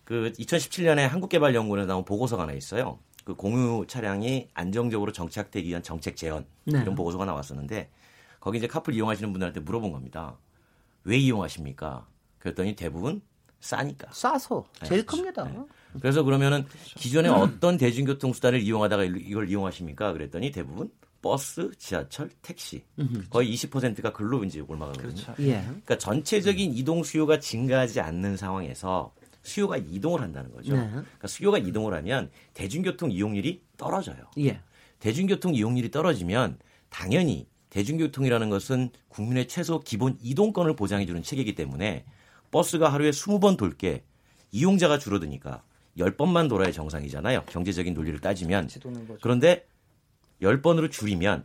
그 0.04 0.32
2017년에 0.38 1.06
한국개발연구원에 1.06 1.86
나온 1.86 2.04
보고서가 2.04 2.42
하나 2.44 2.52
있어요. 2.52 2.98
그 3.28 3.34
공유 3.34 3.84
차량이 3.86 4.48
안정적으로 4.54 5.12
정착되기 5.12 5.68
위한 5.68 5.82
정책 5.82 6.16
제언 6.16 6.46
네. 6.64 6.80
이런 6.80 6.94
보고서가 6.94 7.26
나왔었는데 7.26 7.90
거기 8.40 8.56
이제 8.56 8.66
카풀 8.66 8.94
이용하시는 8.94 9.30
분들한테 9.30 9.60
물어본 9.60 9.92
겁니다. 9.92 10.38
왜 11.04 11.18
이용하십니까? 11.18 12.06
그랬더니 12.38 12.74
대부분 12.74 13.20
싸니까. 13.60 14.08
싸서 14.12 14.64
네, 14.80 14.88
제일 14.88 15.00
네, 15.02 15.04
큽니다. 15.04 15.44
네. 15.44 15.58
그래서 16.00 16.22
그러면은. 16.22 16.64
기존에 16.96 17.28
음. 17.28 17.34
어떤 17.34 17.76
대중교통 17.76 18.32
수단을 18.32 18.62
이용하다가 18.62 19.04
이걸 19.04 19.50
이용하십니까? 19.50 20.14
그랬더니 20.14 20.50
대부분 20.50 20.90
버스, 21.20 21.70
지하철, 21.76 22.30
택시 22.40 22.82
거의 23.28 23.52
20%가 23.54 24.10
글로 24.10 24.42
이제 24.42 24.60
올라가거든요. 24.60 25.12
그렇죠. 25.12 25.34
예. 25.40 25.60
그러니까 25.60 25.98
전체적인 25.98 26.72
이동 26.72 27.02
수요가 27.02 27.38
증가하지 27.38 28.00
않는 28.00 28.38
상황에서 28.38 29.12
수요가 29.48 29.76
이동을 29.76 30.20
한다는 30.20 30.52
거죠. 30.52 30.74
네. 30.76 30.88
그러니까 30.88 31.26
수요가 31.26 31.58
이동을 31.58 31.94
하면 31.94 32.30
대중교통 32.54 33.10
이용률이 33.10 33.62
떨어져요. 33.76 34.30
예. 34.38 34.60
대중교통 35.00 35.54
이용률이 35.54 35.90
떨어지면 35.90 36.58
당연히 36.88 37.48
대중교통이라는 37.70 38.50
것은 38.50 38.90
국민의 39.08 39.48
최소 39.48 39.80
기본 39.80 40.16
이동권을 40.22 40.76
보장해주는 40.76 41.22
체계이기 41.22 41.54
때문에 41.54 42.04
버스가 42.50 42.92
하루에 42.92 43.10
20번 43.10 43.56
돌게 43.56 44.04
이용자가 44.52 44.98
줄어드니까 44.98 45.62
10번만 45.98 46.48
돌아야 46.48 46.72
정상이잖아요. 46.72 47.44
경제적인 47.46 47.92
논리를 47.92 48.18
따지면. 48.20 48.68
그런데 49.20 49.66
10번으로 50.40 50.90
줄이면 50.90 51.44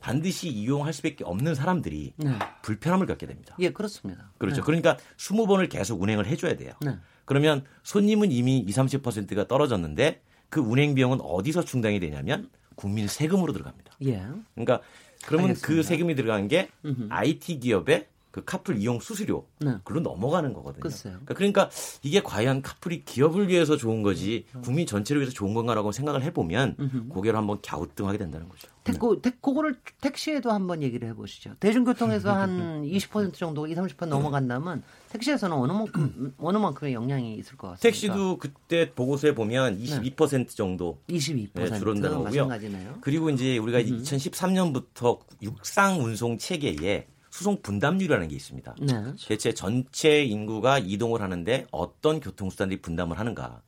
반드시 0.00 0.48
이용할 0.48 0.92
수밖에 0.92 1.24
없는 1.24 1.54
사람들이 1.54 2.12
네. 2.16 2.38
불편함을 2.62 3.06
겪게 3.06 3.26
됩니다. 3.26 3.56
예, 3.58 3.70
그렇습니다. 3.70 4.30
그렇죠. 4.38 4.60
네. 4.60 4.62
그러니까 4.66 4.96
20번을 5.16 5.68
계속 5.68 6.00
운행을 6.02 6.26
해줘야 6.26 6.54
돼요. 6.56 6.72
네. 6.80 6.96
그러면 7.24 7.64
손님은 7.82 8.32
이미 8.32 8.58
20, 8.58 9.02
30%가 9.02 9.46
떨어졌는데 9.46 10.20
그 10.48 10.60
운행 10.60 10.94
비용은 10.94 11.20
어디서 11.20 11.64
충당이 11.64 12.00
되냐면 12.00 12.50
국민 12.74 13.08
세금으로 13.08 13.52
들어갑니다. 13.52 13.92
예. 14.04 14.22
그러니까 14.54 14.80
그러면 15.26 15.46
그 15.46 15.50
알겠습니다. 15.50 15.66
그 15.66 15.82
세금이 15.82 16.14
들어간 16.14 16.48
게 16.48 16.68
음흠. 16.84 17.06
IT 17.08 17.60
기업의 17.60 18.06
그 18.34 18.42
카풀 18.44 18.78
이용 18.78 18.98
수수료 18.98 19.46
네. 19.60 19.76
글로 19.84 20.00
넘어가는 20.00 20.52
거거든요. 20.54 20.80
그러니까, 20.80 21.34
그러니까, 21.34 21.70
이게 22.02 22.20
과연 22.20 22.62
카풀이 22.62 23.04
기업을 23.04 23.46
위해서 23.46 23.76
좋은 23.76 24.02
거지 24.02 24.44
음. 24.56 24.62
국민 24.62 24.88
전체를 24.88 25.22
위해서 25.22 25.32
좋은 25.32 25.54
건가라고 25.54 25.92
생각을 25.92 26.24
해보면 26.24 26.74
음흠. 26.80 27.08
고개를 27.10 27.38
한번 27.38 27.60
갸우뚱하게 27.62 28.18
된다는 28.18 28.48
거죠. 28.48 28.66
택고, 28.82 29.22
택, 29.22 29.40
그거를 29.40 29.76
택시에도 30.00 30.50
한번 30.50 30.82
얘기를 30.82 31.08
해보시죠. 31.10 31.54
대중교통에서 31.60 32.32
한 32.34 32.82
20% 32.82 33.34
정도, 33.34 33.68
20, 33.68 33.96
30% 33.96 34.06
넘어간다면 34.06 34.82
택시에서는 35.10 35.56
어느 35.56 35.70
만큼 35.70 36.34
어느 36.38 36.58
만큼의 36.58 36.92
영향이 36.92 37.36
있을 37.36 37.56
것 37.56 37.68
같습니다. 37.68 37.82
택시도 37.82 38.38
그때 38.38 38.90
보고서에 38.90 39.36
보면 39.36 39.78
22% 39.78 40.28
네. 40.28 40.46
정도 40.56 40.98
22% 41.08 41.50
네, 41.54 41.78
줄어든다는 41.78 42.16
거고요. 42.16 42.46
마찬가지네요. 42.46 42.98
그리고 43.00 43.30
이제 43.30 43.58
우리가 43.58 43.78
음. 43.78 44.02
2013년부터 44.02 45.20
육상 45.40 46.00
운송 46.00 46.36
체계에 46.36 47.06
수송 47.34 47.60
분담률이라는 47.62 48.28
게 48.28 48.36
있습니다. 48.36 48.76
네. 48.82 49.12
대체 49.26 49.52
전체 49.52 50.22
인구가 50.22 50.78
이동을 50.78 51.20
하는데 51.20 51.66
어떤 51.72 52.20
교통수단들이 52.20 52.80
분담을 52.80 53.18
하는가. 53.18 53.60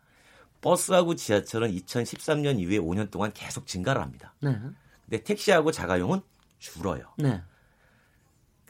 버스하고 0.60 1.16
지하철은 1.16 1.72
2013년 1.72 2.60
이후에 2.60 2.78
5년 2.78 3.10
동안 3.10 3.32
계속 3.32 3.66
증가를 3.66 4.00
합니다. 4.00 4.34
네. 4.38 4.56
근데 5.04 5.24
택시하고 5.24 5.72
자가용은 5.72 6.20
줄어요. 6.60 7.06
네. 7.18 7.42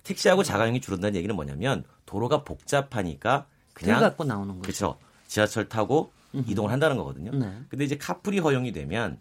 택시하고 0.02 0.42
자가용이 0.42 0.80
줄어든다는 0.80 1.14
얘기는 1.16 1.36
뭐냐면 1.36 1.84
도로가 2.06 2.44
복잡하니까 2.44 3.46
그냥 3.74 4.00
갖고 4.00 4.24
나오는 4.24 4.54
거죠. 4.54 4.62
그렇죠. 4.62 4.98
지하철 5.26 5.68
타고 5.68 6.10
음흠. 6.34 6.50
이동을 6.50 6.72
한다는 6.72 6.96
거거든요. 6.96 7.32
네. 7.32 7.54
근데 7.68 7.84
이제 7.84 7.98
카풀이 7.98 8.38
허용이 8.38 8.72
되면 8.72 9.20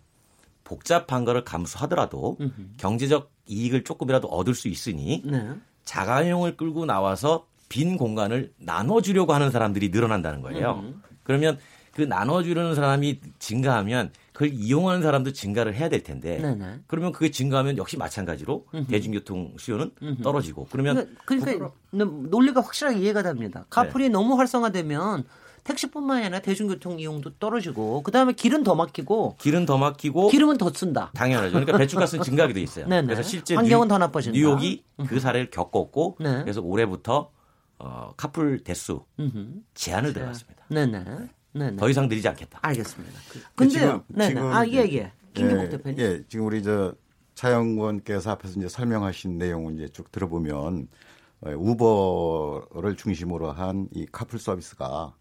복잡한 0.64 1.26
거를 1.26 1.44
감수하더라도 1.44 2.38
음흠. 2.40 2.78
경제적 2.78 3.35
이익을 3.48 3.84
조금이라도 3.84 4.28
얻을 4.28 4.54
수 4.54 4.68
있으니 4.68 5.22
네. 5.26 5.50
자가용을 5.84 6.58
끌고 6.58 6.86
나와서 6.86 7.48
빈 7.70 7.98
공간을 7.98 8.54
나눠주려고 8.58 9.34
하는 9.34 9.52
사람들이 9.52 9.90
늘어난다는 9.90 10.42
거예요. 10.42 10.82
음. 10.84 11.02
그러면 11.24 11.58
그 11.94 12.02
나눠주려는 12.02 12.76
사람이 12.76 13.22
증가하면 13.40 14.12
그걸 14.34 14.50
이용하는 14.54 15.02
사람도 15.02 15.32
증가를 15.32 15.76
해야 15.76 15.88
될 15.88 16.04
텐데 16.04 16.40
네네. 16.40 16.82
그러면 16.88 17.14
그게 17.14 17.32
증가하면 17.32 17.78
역시 17.78 17.98
마찬가지로 17.98 18.66
음흠. 18.74 18.88
대중교통 18.92 19.54
수요는 19.58 19.92
음흠. 20.02 20.22
떨어지고 20.22 20.68
그러면 20.70 21.16
그러니까, 21.26 21.72
그러니까 21.92 22.30
논리가 22.30 22.60
확실하게 22.60 23.00
이해가 23.00 23.24
됩니다. 23.24 23.66
카풀이 23.70 24.06
네. 24.06 24.10
너무 24.10 24.38
활성화되면 24.38 25.24
택시뿐만 25.66 26.24
아니라 26.24 26.40
대중교통 26.40 27.00
이용도 27.00 27.32
떨어지고 27.38 28.04
그다음에 28.04 28.32
길은 28.34 28.64
더 28.64 28.76
막히고 28.76 29.36
길은 29.40 29.66
더 29.66 29.78
막히고 29.78 30.30
기름은 30.30 30.58
더 30.58 30.72
쓴다. 30.72 31.12
당연하죠. 31.16 31.50
그러니까 31.52 31.78
배출가스는 31.78 32.24
증가하게 32.24 32.54
돼 32.54 32.62
있어요. 32.62 32.88
네네. 32.88 33.08
그래서 33.08 33.24
실제 33.24 33.56
환경은 33.56 33.88
뉴, 33.88 33.90
더 33.90 33.98
나빠진다. 33.98 34.36
뉴욕이 34.38 34.84
그 35.08 35.20
사례를 35.20 35.50
겪었고 35.50 36.18
네. 36.22 36.42
그래서 36.42 36.62
올해부터 36.62 37.32
어, 37.80 38.14
카풀 38.16 38.64
대수 38.64 39.04
제한을 39.74 40.14
들어갔습니다. 40.14 40.64
네네. 40.70 41.04
네네. 41.54 41.78
더 41.78 41.90
이상 41.90 42.08
드리지 42.08 42.28
않겠다. 42.28 42.60
알겠습니다. 42.62 43.20
그, 43.30 43.42
근데요. 43.56 44.04
네, 44.08 44.30
네. 44.34 44.40
아, 44.40 44.66
예, 44.68 44.74
예. 44.94 45.12
김경국 45.34 45.66
예, 45.66 45.70
대표님. 45.70 46.00
예, 46.00 46.24
지금 46.28 46.46
우리 46.46 46.62
저 46.62 46.94
차영권께서 47.34 48.32
앞에서 48.32 48.60
이제 48.60 48.70
설명하신 48.70 49.38
내용을 49.38 49.74
이제 49.76 49.88
쭉 49.90 50.12
들어보면 50.12 50.88
어, 51.42 51.50
우버를 51.50 52.96
중심으로 52.96 53.52
한 53.52 53.88
이 53.94 54.06
카풀 54.12 54.40
서비스가 54.40 55.14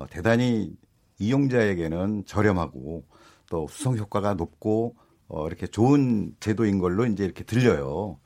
어, 0.00 0.06
대단히 0.08 0.72
이용자에게는 1.18 2.24
저렴하고 2.26 3.04
또 3.50 3.66
수성 3.68 3.98
효과가 3.98 4.34
높고 4.34 4.96
어, 5.28 5.46
이렇게 5.46 5.66
좋은 5.66 6.34
제도인 6.40 6.78
걸로 6.78 7.06
이제 7.06 7.24
이렇게 7.24 7.44
들려요. 7.44 8.18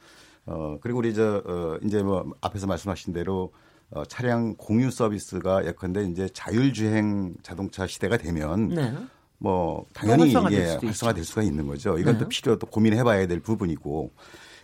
어, 0.47 0.79
그리고 0.81 1.01
우리 1.01 1.13
저, 1.13 1.43
어, 1.45 1.79
이제 1.85 2.03
뭐 2.03 2.33
앞에서 2.41 2.67
말씀하신 2.67 3.13
대로 3.13 3.53
어, 3.91 4.05
차량 4.05 4.55
공유 4.57 4.91
서비스가 4.91 5.67
예컨대 5.67 6.05
이제 6.05 6.29
자율주행 6.33 7.35
자동차 7.43 7.87
시대가 7.87 8.17
되면 8.17 8.69
네. 8.69 8.95
뭐 9.39 9.85
당연히 9.93 10.31
이게 10.31 10.79
활성화될 10.81 11.25
수가 11.25 11.43
있는 11.43 11.67
거죠. 11.67 11.99
이건 11.99 12.15
네. 12.15 12.21
또 12.21 12.29
필요 12.29 12.59
또 12.59 12.67
고민해봐야 12.67 13.27
될 13.27 13.41
부분이고. 13.41 14.13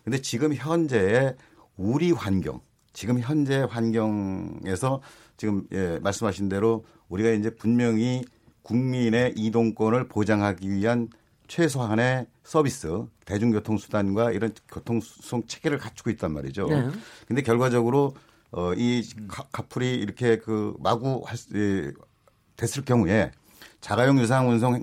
근데 0.04 0.22
지금 0.22 0.54
현재의 0.54 1.36
우리 1.76 2.12
환경, 2.12 2.60
지금 2.92 3.20
현재 3.20 3.66
환경에서 3.68 5.00
지금 5.36 5.66
예, 5.72 5.98
말씀하신 6.00 6.48
대로 6.48 6.84
우리가 7.08 7.30
이제 7.30 7.50
분명히 7.50 8.22
국민의 8.62 9.34
이동권을 9.36 10.08
보장하기 10.08 10.70
위한 10.70 11.08
최소한의 11.48 12.26
서비스, 12.44 13.06
대중교통 13.24 13.78
수단과 13.78 14.30
이런 14.32 14.52
교통 14.68 15.00
수송 15.00 15.44
체계를 15.46 15.78
갖추고 15.78 16.10
있단 16.10 16.32
말이죠. 16.32 16.68
네. 16.68 16.88
근데 17.26 17.42
결과적으로 17.42 18.14
어, 18.52 18.72
이 18.74 19.08
카풀이 19.52 19.94
이렇게 19.94 20.38
그 20.38 20.74
마구 20.78 21.22
할, 21.24 21.36
예, 21.54 21.92
됐을 22.56 22.84
경우에 22.84 23.32
자가용 23.80 24.18
유상 24.20 24.48
운송 24.48 24.74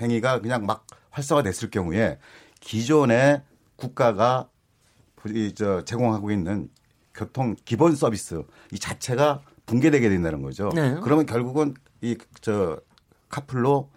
행위가 0.00 0.40
그냥 0.40 0.64
막 0.66 0.86
활성화됐을 1.10 1.70
경우에 1.70 2.18
기존의 2.60 3.42
국가가 3.76 4.48
이, 5.26 5.52
저, 5.54 5.84
제공하고 5.84 6.30
있는 6.30 6.68
교통 7.14 7.56
기본 7.64 7.94
서비스 7.94 8.42
이 8.72 8.78
자체가 8.78 9.42
붕괴되게 9.66 10.08
된다는 10.08 10.42
거죠. 10.42 10.70
네. 10.74 10.96
그러면 11.02 11.26
결국은 11.26 11.74
이 12.02 12.16
저 12.40 12.78
카풀로 13.30 13.88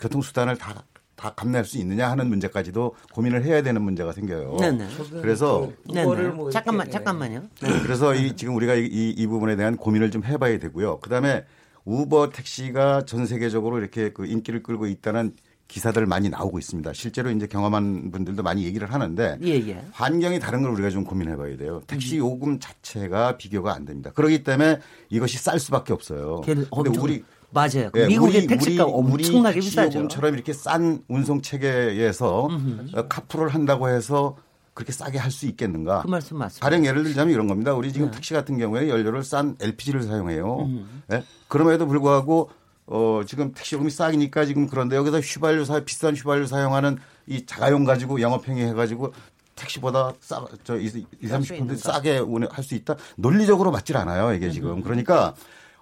교통수단을 0.00 0.58
다, 0.58 0.84
다 1.16 1.34
감내할 1.34 1.64
수 1.64 1.78
있느냐 1.78 2.10
하는 2.10 2.28
문제까지도 2.28 2.94
고민을 3.12 3.44
해야 3.44 3.62
되는 3.62 3.80
문제가 3.80 4.12
생겨요. 4.12 4.56
네네. 4.58 4.88
네. 4.88 5.20
그래서 5.22 5.70
네, 5.86 6.04
네. 6.04 6.28
뭐 6.28 6.50
잠깐만 6.50 6.90
잠깐만요. 6.90 7.48
네. 7.62 7.80
그래서 7.82 8.14
이 8.14 8.36
지금 8.36 8.54
우리가 8.56 8.74
이, 8.74 9.14
이 9.16 9.26
부분에 9.26 9.56
대한 9.56 9.76
고민을 9.76 10.10
좀 10.10 10.22
해봐야 10.24 10.58
되고요. 10.58 11.00
그다음에 11.00 11.44
우버 11.84 12.30
택시가 12.30 13.06
전 13.06 13.24
세계적으로 13.26 13.78
이렇게 13.78 14.12
그 14.12 14.26
인기를 14.26 14.62
끌고 14.62 14.86
있다는 14.86 15.34
기사들 15.68 16.06
많이 16.06 16.30
나오고 16.30 16.58
있습니다. 16.58 16.92
실제로 16.94 17.30
이제 17.30 17.46
경험한 17.46 18.10
분들도 18.10 18.42
많이 18.42 18.64
얘기를 18.64 18.92
하는데 18.92 19.38
예, 19.42 19.48
예. 19.68 19.84
환경이 19.92 20.40
다른 20.40 20.62
걸 20.62 20.72
우리가 20.72 20.88
좀 20.90 21.04
고민해 21.04 21.36
봐야 21.36 21.56
돼요. 21.56 21.82
택시 21.86 22.16
음. 22.18 22.26
요금 22.26 22.58
자체가 22.58 23.36
비교가 23.36 23.74
안 23.74 23.84
됩니다. 23.84 24.10
그렇기 24.14 24.42
때문에 24.42 24.78
이것이 25.10 25.36
쌀 25.38 25.58
수밖에 25.60 25.92
없어요. 25.92 26.40
근데 26.40 26.64
우리 26.98 27.22
맞아요. 27.50 27.90
네, 27.92 28.06
미국의 28.08 28.46
택시가 28.46 28.84
엄청나게 28.84 29.60
비싸죠. 29.60 29.98
요금처럼 30.00 30.34
이렇게 30.34 30.52
싼 30.52 31.02
운송 31.08 31.40
체계에서 31.42 32.46
음흠. 32.48 33.08
카풀을 33.08 33.48
한다고 33.48 33.88
해서 33.88 34.36
그렇게 34.74 34.92
싸게 34.92 35.18
할 35.18 35.30
수 35.30 35.46
있겠는가? 35.46 36.02
그 36.02 36.08
말씀 36.08 36.38
맞습니다. 36.38 36.64
가령 36.64 36.86
예를 36.86 37.04
들자면 37.04 37.34
이런 37.34 37.46
겁니다. 37.46 37.74
우리 37.74 37.92
지금 37.92 38.10
네. 38.10 38.16
택시 38.16 38.32
같은 38.32 38.58
경우에 38.58 38.88
연료를 38.88 39.22
싼 39.24 39.56
LPG를 39.60 40.02
사용해요. 40.02 40.68
네? 41.08 41.24
그럼에도 41.48 41.86
불구하고 41.86 42.50
어, 42.90 43.20
지금 43.26 43.52
택시 43.52 43.74
요금이 43.74 43.90
싸니까 43.90 44.46
지금 44.46 44.66
그런데 44.66 44.96
여기서 44.96 45.20
휘발유 45.20 45.64
사, 45.64 45.80
비싼 45.80 46.14
휘발유 46.14 46.46
사용하는 46.46 46.96
이 47.26 47.44
자가용 47.44 47.84
가지고 47.84 48.20
영업행위 48.20 48.62
해가지고 48.62 49.12
택시보다 49.54 50.14
싸, 50.20 50.44
저 50.64 50.76
20, 50.76 51.20
30% 51.22 51.76
싸게 51.76 52.22
할 52.50 52.62
수 52.62 52.74
있다? 52.74 52.96
논리적으로 53.16 53.70
맞질 53.70 53.96
않아요, 53.96 54.32
이게 54.32 54.50
지금. 54.50 54.82
그러니까 54.82 55.34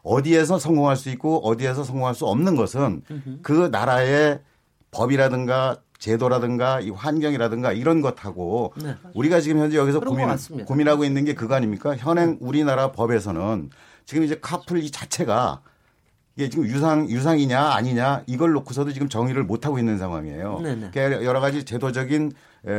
어디에서 0.03 0.59
성공할 0.59 0.97
수 0.97 1.11
있고 1.11 1.47
어디에서 1.47 1.85
성공할 1.85 2.15
수 2.15 2.27
없는 2.27 2.57
것은 2.57 3.03
그 3.43 3.69
나라의 3.71 4.41
법이라든가 4.91 5.77
제도라든가 5.99 6.81
이 6.81 6.91
환경이라든가 6.91 7.73
이런 7.73 8.01
것하고 8.01 8.73
네. 8.83 8.95
우리가 9.15 9.41
지금 9.41 9.61
현재 9.61 9.77
여기서 9.79 10.01
고민, 10.01 10.29
고민하고 10.65 11.05
있는 11.05 11.25
게 11.25 11.35
그거 11.35 11.55
아닙니까? 11.55 11.97
현행 11.97 12.37
우리나라 12.41 12.93
법에서는 12.93 13.71
지금 14.05 14.23
이제 14.23 14.39
카풀 14.41 14.83
이 14.83 14.91
자체가 14.91 15.61
이게 16.37 16.51
지금 16.51 16.67
유상 16.67 17.09
유상이냐 17.09 17.61
아니냐 17.61 18.23
이걸 18.27 18.53
놓고서도 18.53 18.93
지금 18.93 19.09
정의를 19.09 19.43
못 19.45 19.65
하고 19.65 19.79
있는 19.79 19.97
상황이에요. 19.97 20.61
네네. 20.61 20.91
그러니까 20.93 21.25
여러 21.25 21.41
가지 21.41 21.65
제도적인 21.65 22.33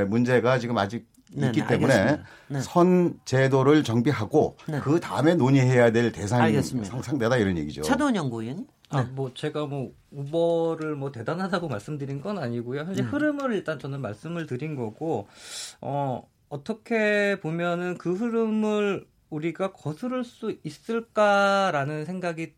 문제가 0.08 0.60
지금 0.60 0.78
아직 0.78 1.08
네네, 1.34 1.48
있기 1.48 1.68
때문에 1.68 2.22
네. 2.48 2.62
선 2.62 3.20
제도를 3.26 3.84
정비하고 3.84 4.58
네. 4.70 4.80
그 4.80 5.00
다음에 5.00 5.36
논의해야 5.36 5.92
될 5.92 6.12
대상이 6.12 6.62
상당하다 6.62 7.38
이런 7.38 7.58
얘기죠. 7.58 7.82
차두원 7.82 8.16
연구위원. 8.16 8.68
아, 8.90 9.04
네. 9.04 9.10
뭐 9.12 9.34
제가 9.34 9.66
뭐 9.66 9.92
우버를 10.12 10.96
뭐 10.96 11.12
대단하다고 11.12 11.68
말씀드린 11.68 12.22
건 12.22 12.38
아니고요. 12.38 12.82
현재 12.82 13.02
음. 13.02 13.08
흐름을 13.08 13.54
일단 13.54 13.80
저는 13.80 14.00
말씀을 14.02 14.46
드린 14.46 14.76
거고 14.76 15.28
어 15.82 16.24
어떻게 16.48 17.40
보면은 17.42 17.98
그 17.98 18.14
흐름을 18.14 19.06
우리가 19.30 19.74
거스를 19.74 20.24
수 20.24 20.56
있을까라는 20.64 22.06
생각이 22.06 22.54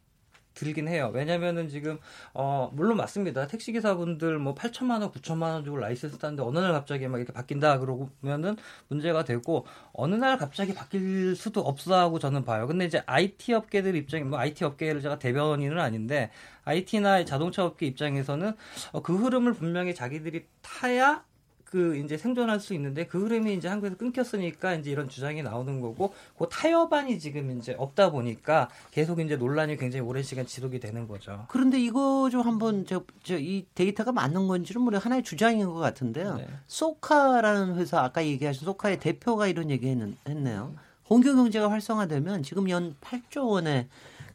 들긴 0.60 0.88
해요. 0.90 1.10
왜냐면은 1.14 1.70
지금 1.70 1.98
어 2.34 2.70
물론 2.74 2.98
맞습니다. 2.98 3.48
택시 3.48 3.72
기사분들 3.72 4.38
뭐 4.40 4.54
8천만 4.54 5.02
원, 5.02 5.12
9천만 5.12 5.54
원 5.54 5.64
주고 5.64 5.78
라이센스 5.78 6.18
땄는데 6.18 6.44
어느 6.44 6.60
날 6.60 6.74
갑자기 6.74 7.08
막 7.08 7.18
이렇게 7.18 7.32
바뀐다 7.32 7.80
그러면은 7.80 8.58
문제가 8.90 9.24
되고 9.24 9.66
어느 9.94 10.16
날 10.16 10.38
갑자기 10.38 10.74
바뀔 10.74 11.36
수도 11.36 11.62
없어 11.62 11.96
하고 11.96 12.20
저는 12.20 12.44
봐요. 12.44 12.68
근데 12.68 12.86
이제 12.86 13.02
IT 13.06 13.54
업계들 13.54 13.96
입장에 13.96 14.24
뭐 14.24 14.38
IT 14.38 14.66
업계를 14.66 15.02
제가 15.02 15.18
대변인은 15.18 15.80
아닌데 15.80 16.30
IT나 16.66 17.24
자동차 17.26 17.66
업계 17.66 17.88
입장에서는 17.88 18.54
어, 18.92 19.02
그 19.02 19.16
흐름을 19.16 19.54
분명히 19.54 19.96
자기들이 19.96 20.46
타야 20.62 21.24
그 21.70 21.96
이제 21.98 22.18
생존할 22.18 22.60
수 22.60 22.74
있는데 22.74 23.06
그 23.06 23.24
흐름이 23.24 23.54
이제 23.54 23.68
한국에서 23.68 23.96
끊겼으니까 23.96 24.74
이제 24.74 24.90
이런 24.90 25.08
주장이 25.08 25.44
나오는 25.44 25.82
거고 25.82 26.14
그 26.38 26.48
타협안이 26.50 27.20
지금 27.20 27.58
이제 27.58 27.76
없다 27.78 28.10
보니까 28.10 28.70
계속 28.90 29.20
이제 29.20 29.36
논란이 29.36 29.78
굉장히 29.78 30.04
오랜 30.04 30.24
시간 30.24 30.48
지속이 30.48 30.80
되는 30.80 31.08
거죠. 31.08 31.46
그런데 31.48 31.80
이거 31.80 32.28
좀 32.32 32.42
한번 32.42 32.88
저저이 32.88 33.68
데이터가 33.76 34.12
맞는 34.12 34.48
건지는 34.48 34.82
우리 34.82 34.98
하나의 34.98 35.22
주장인 35.22 35.68
것 35.68 35.76
같은데요. 35.76 36.38
네. 36.38 36.48
소카라는 36.66 37.76
회사 37.76 38.02
아까 38.02 38.26
얘기하신 38.26 38.66
소카의 38.66 39.00
대표가 39.00 39.46
이런 39.46 39.70
얘기 39.70 39.96
했네요. 40.28 40.74
홍교 41.08 41.36
경제가 41.36 41.70
활성화되면 41.70 42.42
지금 42.42 42.68
연 42.70 42.96
8조 43.02 43.48
원의 43.48 43.88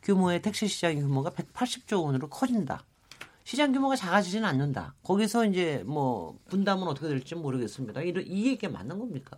규모의 0.04 0.40
택시 0.40 0.68
시장 0.68 0.94
규모가 0.94 1.30
180조 1.30 2.04
원으로 2.04 2.28
커진다. 2.28 2.84
시장 3.44 3.72
규모가 3.72 3.94
작아지지는 3.94 4.48
않는다. 4.48 4.94
거기서 5.02 5.46
이제 5.46 5.82
뭐 5.86 6.38
분담은 6.48 6.88
어떻게 6.88 7.08
될지 7.08 7.34
모르겠습니다. 7.34 8.02
이, 8.02 8.12
이 8.26 8.46
얘기가 8.48 8.72
맞는 8.72 8.98
겁니까? 8.98 9.36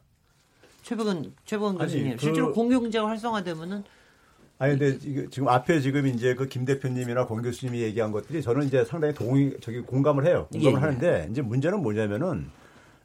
최백은 0.82 1.34
최백은 1.44 1.78
교수님 1.78 2.16
그, 2.16 2.22
실제로 2.22 2.52
공유경제가 2.52 3.08
활성화되면은 3.08 3.82
아니 4.58 4.78
근데 4.78 5.28
지금 5.28 5.48
앞에 5.48 5.80
지금 5.80 6.06
이제 6.06 6.34
그 6.34 6.48
김 6.48 6.64
대표님이나 6.64 7.26
공 7.26 7.42
교수님이 7.42 7.80
얘기한 7.82 8.12
것들이 8.12 8.40
저는 8.40 8.66
이제 8.66 8.84
상당히 8.84 9.12
동의 9.12 9.56
저기 9.60 9.80
공감을 9.80 10.24
해요. 10.24 10.46
공감을 10.52 10.72
예, 10.72 10.76
예. 10.76 10.80
하는데 10.80 11.28
이제 11.30 11.42
문제는 11.42 11.82
뭐냐면은 11.82 12.48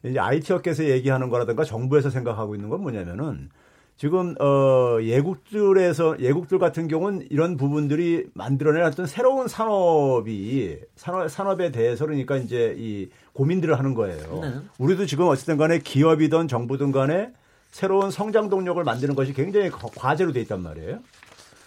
이제 0.03 0.19
IT 0.19 0.53
업계에서 0.53 0.85
얘기하는 0.85 1.29
거라든가 1.29 1.65
정부에서 1.65 2.11
생각하고 2.11 2.55
있는 2.55 2.69
건 2.69 2.81
뭐냐면은 2.81 3.49
지금 3.97 4.35
어 4.39 4.97
예국들에서 5.01 6.19
예국들 6.19 6.57
같은 6.57 6.87
경우는 6.87 7.27
이런 7.29 7.55
부분들이 7.55 8.25
만들어낸 8.33 8.83
어떤 8.83 9.05
새로운 9.05 9.47
산업이 9.47 10.79
산업 10.95 11.29
산업에 11.29 11.71
대해서 11.71 12.05
그러니까 12.05 12.37
이제 12.37 12.75
이 12.77 13.09
고민들을 13.33 13.77
하는 13.77 13.93
거예요. 13.93 14.39
네. 14.41 14.53
우리도 14.79 15.05
지금 15.05 15.27
어쨌든 15.27 15.57
간에 15.57 15.77
기업이든 15.77 16.47
정부든 16.47 16.91
간에 16.91 17.31
새로운 17.69 18.09
성장 18.09 18.49
동력을 18.49 18.83
만드는 18.83 19.15
것이 19.15 19.33
굉장히 19.33 19.69
과제로 19.69 20.31
돼 20.31 20.41
있단 20.41 20.61
말이에요. 20.61 20.99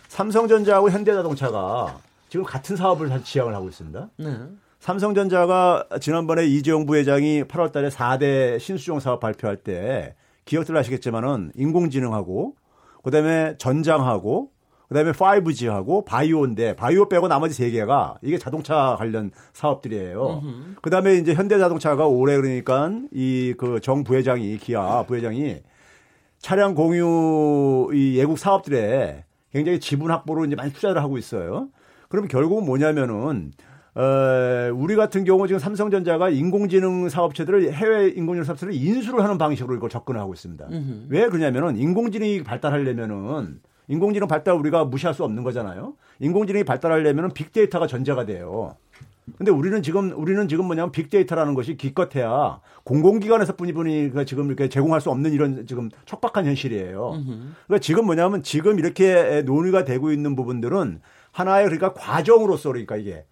삼성전자하고 0.08 0.90
현대자동차가 0.90 1.98
지금 2.28 2.44
같은 2.44 2.76
사업을 2.76 3.22
지향을 3.22 3.54
하고 3.54 3.68
있습니다. 3.68 4.08
네. 4.16 4.38
삼성전자가 4.80 5.86
지난번에 6.00 6.44
이재용 6.46 6.84
부회장이 6.84 7.44
8월 7.44 7.72
달에 7.72 7.88
4대 7.88 8.58
신수종 8.58 9.00
사업 9.00 9.20
발표할 9.20 9.56
때 9.56 10.14
기억들 10.44 10.76
아시겠지만은 10.76 11.52
인공지능하고 11.56 12.54
그다음에 13.02 13.54
전장하고 13.58 14.50
그다음에 14.88 15.12
5G하고 15.12 16.04
바이오인데 16.04 16.76
바이오 16.76 17.08
빼고 17.08 17.26
나머지 17.28 17.54
세 17.54 17.70
개가 17.70 18.16
이게 18.22 18.38
자동차 18.38 18.96
관련 18.98 19.30
사업들이에요. 19.52 20.42
그다음에 20.82 21.14
이제 21.16 21.34
현대자동차가 21.34 22.06
올해 22.06 22.36
그러니까 22.36 22.90
이 23.12 23.54
그 23.56 23.80
정 23.80 24.04
부회장이 24.04 24.58
기아 24.58 25.02
부회장이 25.04 25.62
차량 26.38 26.74
공유 26.74 27.88
이 27.94 28.18
예국 28.18 28.38
사업들에 28.38 29.24
굉장히 29.52 29.80
지분 29.80 30.10
확보로 30.10 30.44
이제 30.44 30.54
많이 30.54 30.72
투자를 30.72 31.02
하고 31.02 31.16
있어요. 31.16 31.68
그럼 32.08 32.28
결국은 32.28 32.66
뭐냐면은 32.66 33.52
어, 33.94 34.70
우리 34.74 34.96
같은 34.96 35.24
경우 35.24 35.46
지금 35.46 35.60
삼성전자가 35.60 36.28
인공지능 36.28 37.08
사업체들을 37.08 37.72
해외 37.72 38.08
인공지능 38.08 38.44
사업체를 38.44 38.74
인수를 38.74 39.22
하는 39.22 39.38
방식으로 39.38 39.76
이걸 39.76 39.88
접근하고 39.88 40.34
있습니다. 40.34 40.66
으흠. 40.70 41.06
왜 41.08 41.28
그러냐면은 41.28 41.76
인공지능이 41.76 42.42
발달하려면은 42.42 43.60
인공지능 43.86 44.26
발달 44.26 44.54
우리가 44.56 44.84
무시할 44.84 45.14
수 45.14 45.22
없는 45.24 45.44
거잖아요. 45.44 45.94
인공지능이 46.18 46.64
발달하려면은 46.64 47.30
빅데이터가 47.34 47.86
전제가 47.86 48.26
돼요. 48.26 48.76
근데 49.38 49.50
우리는 49.50 49.80
지금 49.82 50.12
우리는 50.16 50.48
지금 50.48 50.66
뭐냐면 50.66 50.92
빅데이터라는 50.92 51.54
것이 51.54 51.76
기껏해야 51.76 52.60
공공기관에서 52.84 53.56
뿐이뿐이 53.56 54.12
지금 54.26 54.46
이렇게 54.48 54.68
제공할 54.68 55.00
수 55.00 55.10
없는 55.10 55.32
이런 55.32 55.66
지금 55.66 55.88
척박한 56.04 56.44
현실이에요. 56.46 57.22
그러니까 57.66 57.78
지금 57.80 58.06
뭐냐면 58.06 58.42
지금 58.42 58.78
이렇게 58.78 59.42
논의가 59.42 59.84
되고 59.84 60.10
있는 60.10 60.36
부분들은 60.36 61.00
하나의 61.32 61.64
그러니까 61.64 61.94
과정으로서 61.94 62.70
그러니까 62.70 62.96
이게 62.96 63.24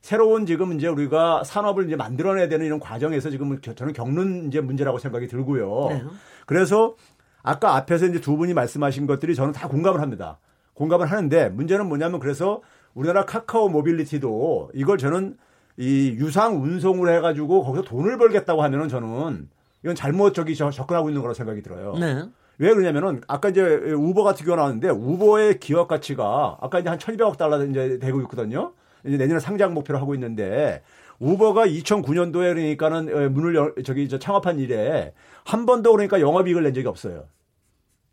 새로운 0.00 0.46
지금 0.46 0.72
이제 0.74 0.86
우리가 0.88 1.44
산업을 1.44 1.86
이제 1.86 1.96
만들어내야 1.96 2.48
되는 2.48 2.64
이런 2.64 2.80
과정에서 2.80 3.30
지금 3.30 3.60
저는 3.60 3.92
겪는 3.92 4.48
이제 4.48 4.60
문제라고 4.60 4.98
생각이 4.98 5.26
들고요. 5.26 5.88
네. 5.90 6.04
그래서 6.46 6.94
아까 7.42 7.76
앞에서 7.76 8.06
이제 8.06 8.20
두 8.20 8.36
분이 8.36 8.54
말씀하신 8.54 9.06
것들이 9.06 9.34
저는 9.34 9.52
다 9.52 9.68
공감을 9.68 10.00
합니다. 10.00 10.38
공감을 10.74 11.06
하는데 11.06 11.48
문제는 11.48 11.88
뭐냐면 11.88 12.20
그래서 12.20 12.62
우리나라 12.94 13.24
카카오 13.24 13.68
모빌리티도 13.68 14.70
이걸 14.74 14.98
저는 14.98 15.36
이 15.76 16.16
유상 16.18 16.62
운송을 16.62 17.14
해가지고 17.16 17.64
거기서 17.64 17.84
돈을 17.84 18.18
벌겠다고 18.18 18.62
하면은 18.62 18.88
저는 18.88 19.48
이건 19.82 19.94
잘못 19.94 20.34
저기 20.34 20.54
접근하고 20.56 21.08
있는 21.08 21.22
거라고 21.22 21.34
생각이 21.34 21.62
들어요. 21.62 21.94
네. 21.94 22.24
왜 22.58 22.74
그러냐면은 22.74 23.20
아까 23.28 23.48
이제 23.48 23.62
우버 23.62 24.24
같은 24.24 24.44
경우 24.44 24.56
나왔는데 24.56 24.90
우버의 24.90 25.60
기업 25.60 25.86
가치가 25.86 26.58
아까 26.60 26.80
이제 26.80 26.88
한 26.88 26.98
1,200억 26.98 27.36
달러 27.36 27.64
이제 27.64 27.98
되고 28.00 28.20
있거든요. 28.22 28.72
이제 29.04 29.16
내년에 29.16 29.40
상장 29.40 29.74
목표로 29.74 29.98
하고 29.98 30.14
있는데 30.14 30.82
우버가 31.18 31.66
2009년도에 31.66 32.54
그러니까는 32.54 33.14
어, 33.14 33.28
문을 33.28 33.54
열, 33.54 33.74
저기 33.84 34.08
저 34.08 34.18
창업한 34.18 34.58
이래 34.58 35.12
한 35.44 35.66
번도 35.66 35.92
그러니까 35.92 36.20
영업이익을 36.20 36.62
낸 36.62 36.74
적이 36.74 36.88
없어요. 36.88 37.24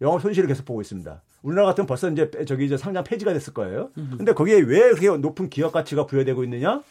영업 0.01 0.21
손실을 0.21 0.47
계속 0.47 0.65
보고 0.65 0.81
있습니다. 0.81 1.21
우리나라 1.41 1.67
같으면 1.67 1.87
벌써 1.87 2.09
이제 2.09 2.29
저기 2.47 2.65
이제 2.65 2.75
상장 2.75 3.03
폐지가 3.03 3.31
됐을 3.33 3.53
거예요. 3.53 3.91
근데 4.17 4.33
거기에 4.33 4.59
왜 4.59 4.89
그렇게 4.89 5.15
높은 5.17 5.49
기업 5.49 5.71
가치가 5.71 6.05
부여되고 6.05 6.43
있느냐? 6.43 6.81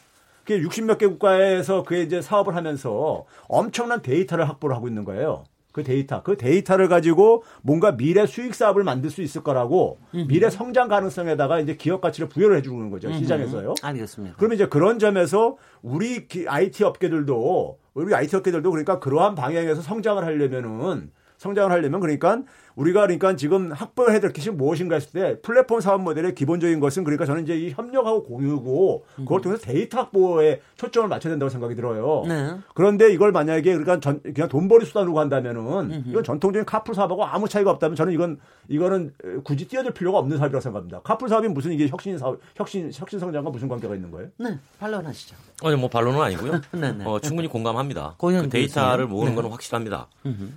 그게 0.45 0.61
60몇 0.61 0.99
개 0.99 1.07
국가에서 1.07 1.83
그게 1.83 2.03
이제 2.03 2.23
사업을 2.23 2.55
하면서 2.55 3.25
엄청난 3.49 4.01
데이터를 4.03 4.49
확보를 4.49 4.77
하고 4.77 4.89
있는 4.89 5.05
거예요. 5.05 5.45
그 5.75 5.83
데이터, 5.83 6.23
그 6.23 6.37
데이터를 6.37 6.87
가지고 6.87 7.43
뭔가 7.61 7.97
미래 7.97 8.27
수익 8.27 8.55
사업을 8.55 8.85
만들 8.85 9.11
수 9.11 9.23
있을 9.23 9.43
거라고 9.43 9.99
음흠. 10.15 10.29
미래 10.29 10.49
성장 10.49 10.87
가능성에다가 10.87 11.59
이제 11.59 11.75
기업 11.75 12.01
가치를 12.01 12.29
부여를 12.29 12.59
해주는 12.59 12.91
거죠 12.91 13.09
음흠. 13.09 13.19
시장에서요. 13.19 13.75
알겠습니다. 13.83 14.37
그러면 14.39 14.55
이제 14.55 14.69
그런 14.69 15.01
점에서 15.01 15.57
우리 15.83 16.29
IT 16.47 16.85
업계들도 16.85 17.79
우리 17.95 18.15
IT 18.15 18.37
업계들도 18.37 18.71
그러니까 18.71 19.01
그러한 19.01 19.35
방향에서 19.35 19.83
성장을 19.83 20.23
하려면은 20.25 21.11
성장을 21.39 21.73
하려면 21.73 21.99
그러니까 21.99 22.43
우리가 22.77 23.03
그러니까 23.03 23.37
지금 23.37 23.73
확보해야 23.73 24.21
될 24.21 24.33
것이 24.33 24.51
무엇인가 24.51 24.97
했을 24.97 25.13
때 25.13 25.41
플랫폼 25.41 25.81
사업 25.81 26.03
모델의 26.03 26.35
기본적인 26.35 26.81
것은 26.81 27.05
그러니까 27.05 27.25
저는 27.25 27.45
이제 27.45 27.57
이 27.57 27.71
협력하고 27.71 28.25
공유고 28.25 29.05
그걸 29.17 29.41
통해서 29.41 29.63
데이터 29.63 29.99
확보에 29.99 30.61
초점을 30.77 31.09
맞춰야 31.09 31.33
된다고 31.33 31.51
생각이 31.51 31.75
들어요. 31.75 32.25
네. 32.27 32.57
그런데 32.75 33.13
이걸 33.13 33.33
만약에 33.33 33.63
그러니까 33.63 34.01
전, 34.01 34.21
그냥 34.23 34.49
돈벌이 34.49 34.85
수단으로 34.87 35.15
간다면은 35.15 36.05
이건 36.07 36.25
전통적인 36.25 36.65
카풀 36.65 36.95
사업하고 36.95 37.25
아무 37.25 37.49
차이가 37.49 37.71
없다면 37.71 37.97
저는 37.97 38.13
이건 38.13 38.39
이거는 38.69 39.13
굳이 39.45 39.69
뛰어들 39.69 39.93
필요가 39.93 40.19
없는 40.19 40.39
사업이라고 40.39 40.61
생각합니다. 40.61 41.01
카풀 41.03 41.29
사업이 41.29 41.49
무슨 41.49 41.73
이게 41.73 41.89
혁신 41.89 42.19
사업, 42.19 42.41
혁신 42.57 42.91
혁신 42.93 43.19
성장과 43.19 43.51
무슨 43.51 43.69
관계가 43.69 43.95
있는 43.95 44.11
거예요? 44.11 44.29
네, 44.39 44.59
반론하시죠. 44.81 45.37
아니 45.63 45.77
뭐 45.77 45.89
반론은 45.89 46.21
아니고요. 46.21 46.61
네, 46.73 46.93
네. 46.93 47.05
어, 47.05 47.21
충분히 47.21 47.49
공감합니다. 47.49 48.17
그 48.19 48.49
데이터를 48.49 49.07
모으는 49.07 49.35
네. 49.35 49.43
건 49.43 49.51
확실합니다. 49.53 50.09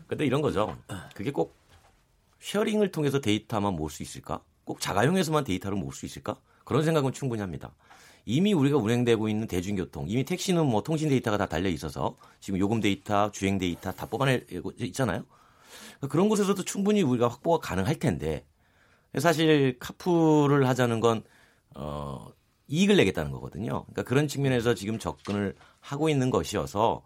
근데 0.08 0.26
이런 0.26 0.42
거죠. 0.42 0.76
그게 1.14 1.32
꼭 1.32 1.56
sharing을 2.40 2.92
통해서 2.92 3.20
데이터만 3.20 3.74
모을 3.74 3.90
수 3.90 4.04
있을까? 4.04 4.42
꼭 4.64 4.80
자가용에서만 4.80 5.44
데이터를 5.44 5.78
모을 5.78 5.94
수 5.94 6.06
있을까? 6.06 6.40
그런 6.66 6.84
생각은 6.84 7.14
충분히 7.14 7.42
합니다. 7.42 7.74
이미 8.26 8.54
우리가 8.54 8.78
운행되고 8.78 9.30
있는 9.30 9.48
대중교통, 9.48 10.10
이미 10.10 10.26
택시는 10.26 10.66
뭐 10.66 10.84
통신 10.84 11.08
데이터가 11.08 11.38
다 11.38 11.46
달려 11.46 11.70
있어서 11.70 12.18
지금 12.42 12.60
요금 12.60 12.82
데이터, 12.82 13.32
주행 13.32 13.58
데이터 13.58 13.94
다 13.94 14.06
뽑아내고 14.06 14.74
있잖아요. 14.80 15.24
그런 16.10 16.28
곳에서도 16.28 16.62
충분히 16.64 17.02
우리가 17.02 17.30
확보가 17.30 17.66
가능할 17.66 17.96
텐데 17.96 18.46
사실 19.18 19.78
카풀을 19.80 20.68
하자는 20.68 21.00
건 21.00 21.24
어, 21.76 22.28
이익을 22.68 22.98
내겠다는 22.98 23.32
거거든요. 23.32 23.86
그러니까 23.86 24.04
그런 24.04 24.28
측면에서 24.28 24.74
지금 24.74 25.00
접근을 25.00 25.56
하고 25.80 26.10
있는 26.10 26.30
것이어서 26.30 27.04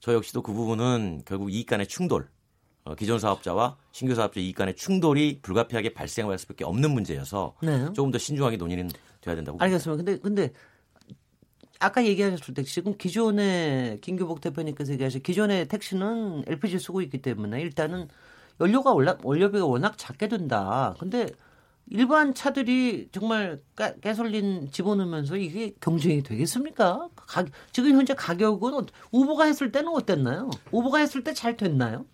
저 0.00 0.12
역시도 0.12 0.42
그 0.42 0.52
부분은 0.52 1.22
결국 1.24 1.52
이익 1.52 1.66
간의 1.66 1.86
충돌, 1.86 2.22
어, 2.22 2.28
기존 2.92 3.18
사업자와 3.18 3.76
신규 3.92 4.14
사업자 4.14 4.40
이익 4.40 4.56
간의 4.56 4.76
충돌이 4.76 5.40
불가피하게 5.40 5.94
발생할 5.94 6.38
수밖에 6.38 6.64
없는 6.64 6.90
문제여서 6.90 7.54
네. 7.62 7.90
조금 7.94 8.10
더 8.10 8.18
신중하게 8.18 8.58
논의는 8.58 8.90
돼야 9.22 9.34
된다고. 9.34 9.56
알겠습니다. 9.58 10.04
근데 10.04 10.20
근데 10.20 10.52
아까 11.80 12.04
얘기하셨을 12.04 12.52
때 12.52 12.62
지금 12.62 12.96
기존의 12.98 14.00
김규복 14.02 14.42
대표님께서 14.42 14.92
얘기하신 14.92 15.22
기존의 15.22 15.68
택시는 15.68 16.44
LPG 16.46 16.78
쓰고 16.78 17.00
있기 17.02 17.22
때문에 17.22 17.62
일단은 17.62 18.08
연료가 18.60 18.92
올라 18.92 19.16
원료비가 19.22 19.64
워낙 19.64 19.96
작게 19.96 20.28
된다. 20.28 20.94
근데 21.00 21.26
일반 21.90 22.34
차들이 22.34 23.08
정말 23.12 23.60
가, 23.74 23.94
가솔린 23.96 24.70
집어넣으면서 24.70 25.36
이게 25.36 25.74
경쟁이 25.80 26.22
되겠습니까? 26.22 27.08
가, 27.16 27.44
지금 27.72 27.92
현재 27.92 28.14
가격은 28.14 28.86
우버가 29.10 29.44
했을 29.44 29.72
때는 29.72 29.88
어땠나요? 29.88 30.50
우버가 30.70 30.98
했을 30.98 31.24
때 31.24 31.32
잘 31.32 31.56
됐나요? 31.56 32.04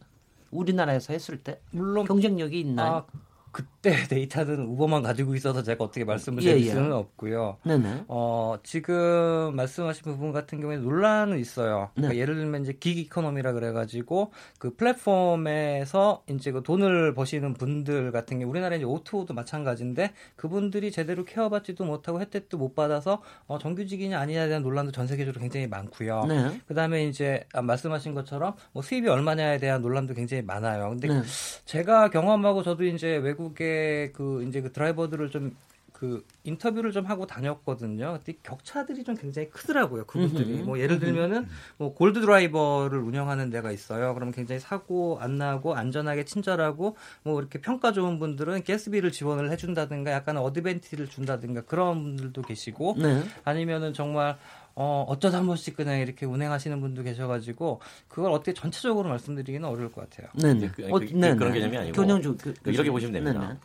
우리나라에서 0.51 1.13
했을 1.13 1.43
때 1.43 1.61
물론 1.71 2.07
경쟁력이 2.07 2.61
있나요? 2.61 2.93
아, 2.93 3.07
그때 3.53 3.91
데이터는 4.09 4.67
우버만 4.67 5.03
가지고 5.03 5.35
있어서 5.35 5.63
제가 5.63 5.85
어떻게 5.85 6.05
말씀을 6.05 6.43
드릴 6.43 6.61
예, 6.61 6.67
예. 6.67 6.71
수는 6.71 6.93
없고요. 6.93 7.59
네네. 7.65 8.05
어, 8.09 8.57
지금 8.63 9.55
말씀하신 9.57 10.03
부분 10.03 10.33
같은 10.33 10.61
경우에 10.61 10.77
논란은 10.77 11.39
있어요. 11.39 11.91
네. 11.95 12.03
그러니까 12.03 12.21
예를 12.21 12.37
들면 12.37 12.63
이제 12.63 12.73
기 12.73 12.93
이코노미라 12.93 13.53
그래가지고 13.53 14.33
그 14.59 14.75
플랫폼에서 14.77 16.23
이제 16.29 16.53
그 16.53 16.63
돈을 16.63 17.15
버시는 17.15 17.55
분들 17.55 18.13
같은 18.13 18.39
경우 18.39 18.51
우리나라 18.51 18.77
이제 18.77 18.85
오토도 18.85 19.35
마찬가지인데 19.35 20.13
그분들이 20.37 20.93
제대로 20.93 21.25
케어받지도 21.25 21.85
못하고 21.85 22.21
혜택도 22.21 22.59
못 22.59 22.75
받아서 22.75 23.23
어, 23.47 23.59
정규직이냐 23.59 24.19
아니냐에 24.19 24.49
대한 24.49 24.63
논란도 24.63 24.93
전 24.93 25.07
세계적으로 25.07 25.41
굉장히 25.41 25.67
많고요. 25.67 26.25
네. 26.27 26.61
그 26.67 26.75
다음에 26.75 27.07
이제 27.07 27.47
말씀하신 27.55 28.15
것처럼 28.15 28.55
뭐 28.73 28.83
수입이 28.83 29.09
얼마냐에 29.09 29.59
대한 29.59 29.83
논란도 29.83 30.15
굉장히 30.15 30.43
많아요. 30.43 30.91
근데 30.91 31.09
네. 31.09 31.23
제가 31.65 32.11
경험하고 32.11 32.63
저도 32.63 32.85
이제 32.85 33.17
외국 33.17 33.40
외국의 33.41 34.13
그 34.13 34.45
이제 34.45 34.61
그 34.61 34.73
드라이버들을 34.73 35.31
좀 35.31 35.57
그 36.01 36.25
인터뷰를 36.45 36.93
좀 36.93 37.05
하고 37.05 37.27
다녔거든요. 37.27 38.21
근데 38.25 38.39
격차들이 38.43 39.05
좀 39.05 39.15
굉장히 39.17 39.51
크더라고요. 39.51 40.07
그분들이 40.07 40.63
뭐 40.65 40.79
예를 40.79 40.99
들면은 40.99 41.47
뭐 41.77 41.93
골드 41.93 42.23
드라이버를 42.23 42.99
운영하는 43.01 43.51
데가 43.51 43.71
있어요. 43.71 44.15
그럼 44.15 44.31
굉장히 44.31 44.61
사고 44.61 45.19
안 45.21 45.37
나고 45.37 45.75
안전하게 45.75 46.25
친절하고 46.25 46.97
뭐 47.23 47.39
이렇게 47.39 47.61
평가 47.61 47.93
좋은 47.93 48.19
분들은 48.19 48.65
가스비를 48.65 49.13
지원을 49.13 49.51
해준다든가 49.51 50.11
약간 50.11 50.39
어드밴티를 50.39 51.07
준다든가 51.07 51.63
그런 51.67 52.03
분들도 52.03 52.41
계시고 52.41 52.97
네. 52.97 53.23
아니면은 53.45 53.93
정말 53.93 54.39
어, 54.83 55.05
어쩌다 55.07 55.37
한 55.37 55.47
번씩 55.47 55.77
그냥 55.77 55.99
이렇게 55.99 56.25
운행하시는 56.25 56.81
분도 56.81 57.03
계셔가지고 57.03 57.83
그걸 58.09 58.33
어떻게 58.33 58.55
전체적으로 58.55 59.11
말씀드리기는 59.11 59.69
어려울 59.69 59.93
것 59.93 60.09
같아요. 60.09 60.31
네, 60.33 60.55
그, 60.69 60.87
어, 60.89 60.99
그, 60.99 61.05
네, 61.13 61.35
그런 61.35 61.53
개념이 61.53 61.77
아니고 61.77 62.01
교정주, 62.01 62.39
그, 62.41 62.55
그, 62.63 62.71
이렇게 62.71 62.91
보시면 62.91 63.13
됩니다. 63.13 63.41
네네. 63.41 63.59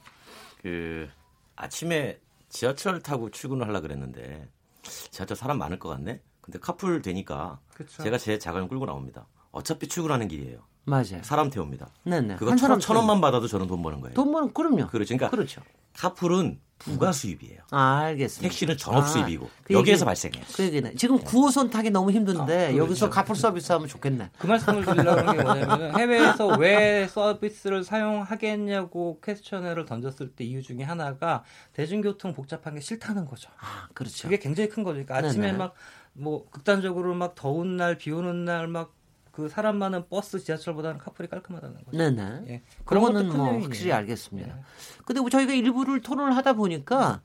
그 0.61 1.07
아침에 1.55 2.19
지하철 2.49 3.01
타고 3.01 3.31
출근을 3.31 3.65
하려 3.65 3.79
그랬는데 3.79 4.49
지하철 4.83 5.37
사람 5.37 5.57
많을 5.57 5.79
것 5.79 5.87
같네. 5.87 6.21
근데 6.41 6.59
카풀 6.59 7.01
되니까 7.01 7.61
그쵸. 7.73 8.03
제가 8.03 8.17
제 8.17 8.37
자가용 8.37 8.67
끌고 8.67 8.85
나옵니다. 8.85 9.25
어차피 9.51 9.87
출근하는 9.87 10.27
길이에요. 10.27 10.65
맞아요. 10.83 11.23
사람 11.23 11.49
태웁니다. 11.49 11.93
네네. 12.03 12.35
그거 12.35 12.53
천, 12.57 12.77
천 12.81 12.97
원만 12.97 13.21
받아도 13.21 13.47
저는 13.47 13.67
돈 13.67 13.81
버는 13.81 14.01
거예요. 14.01 14.15
돈 14.15 14.33
버는 14.33 14.53
그럼요. 14.53 14.87
그렇죠. 14.87 15.15
그러니까 15.15 15.29
그렇죠. 15.29 15.61
카풀은 15.93 16.59
부가 16.77 17.11
수입이에요. 17.11 17.61
아, 17.71 18.01
알겠습니다. 18.05 18.49
택시는 18.49 18.77
전업 18.77 19.03
아, 19.03 19.07
수입이고 19.07 19.49
그 19.63 19.73
여기에서 19.73 20.01
얘기, 20.01 20.05
발생해요. 20.05 20.43
그 20.55 20.63
얘기는 20.63 20.95
지금 20.97 21.17
네. 21.17 21.23
9호선 21.23 21.71
타기 21.71 21.89
너무 21.89 22.11
힘든데 22.11 22.41
아, 22.41 22.67
그렇죠. 22.67 22.77
여기서 22.77 23.09
카풀 23.09 23.35
서비스 23.35 23.71
하면 23.71 23.87
좋겠네. 23.87 24.31
그 24.37 24.47
말씀을 24.47 24.85
드리려는 24.85 25.35
게 25.37 25.43
뭐냐면 25.43 25.97
해외에서 25.99 26.47
왜 26.57 27.07
서비스를 27.07 27.83
사용하겠냐고 27.83 29.19
퀘스천을 29.23 29.85
던졌을 29.85 30.31
때 30.31 30.43
이유 30.43 30.61
중에 30.61 30.83
하나가 30.83 31.43
대중교통 31.73 32.33
복잡한 32.33 32.75
게 32.75 32.81
싫다는 32.81 33.25
거죠. 33.25 33.49
아, 33.59 33.87
그렇죠. 33.93 34.27
그게 34.27 34.37
굉장히 34.39 34.69
큰 34.69 34.83
거죠. 34.83 35.03
그러니까 35.03 35.27
아침에 35.27 35.53
막 35.53 35.75
뭐 36.15 36.49
극단적으로 36.49 37.13
막 37.13 37.35
더운 37.35 37.77
날, 37.77 37.97
비 37.97 38.11
오는 38.11 38.45
날 38.45 38.67
막 38.67 38.93
그 39.35 39.49
사람 39.49 39.75
많은 39.75 40.07
버스 40.07 40.39
지하철보다는 40.41 40.97
카풀이 40.97 41.27
깔끔하다는 41.27 41.83
거죠. 41.83 41.97
네네. 41.97 42.45
예. 42.47 42.61
그런 42.85 43.03
거는 43.03 43.35
뭐 43.35 43.59
확실히 43.59 43.91
알겠습니다. 43.91 44.49
예. 44.49 44.61
근데 45.03 45.19
뭐 45.19 45.29
저희가 45.29 45.51
일부를 45.51 46.01
토론을 46.01 46.37
하다 46.37 46.53
보니까 46.53 47.19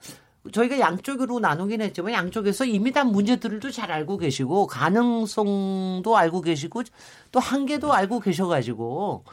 저희가 0.50 0.80
양쪽으로 0.80 1.38
나누긴 1.38 1.82
했지만 1.82 2.12
양쪽에서 2.12 2.64
이미 2.64 2.90
다 2.90 3.04
문제들도 3.04 3.70
잘 3.70 3.92
알고 3.92 4.18
계시고 4.18 4.66
가능성도 4.66 6.16
알고 6.16 6.40
계시고 6.40 6.82
또 7.30 7.38
한계도 7.38 7.92
알고 7.92 8.18
계셔가지고 8.18 9.24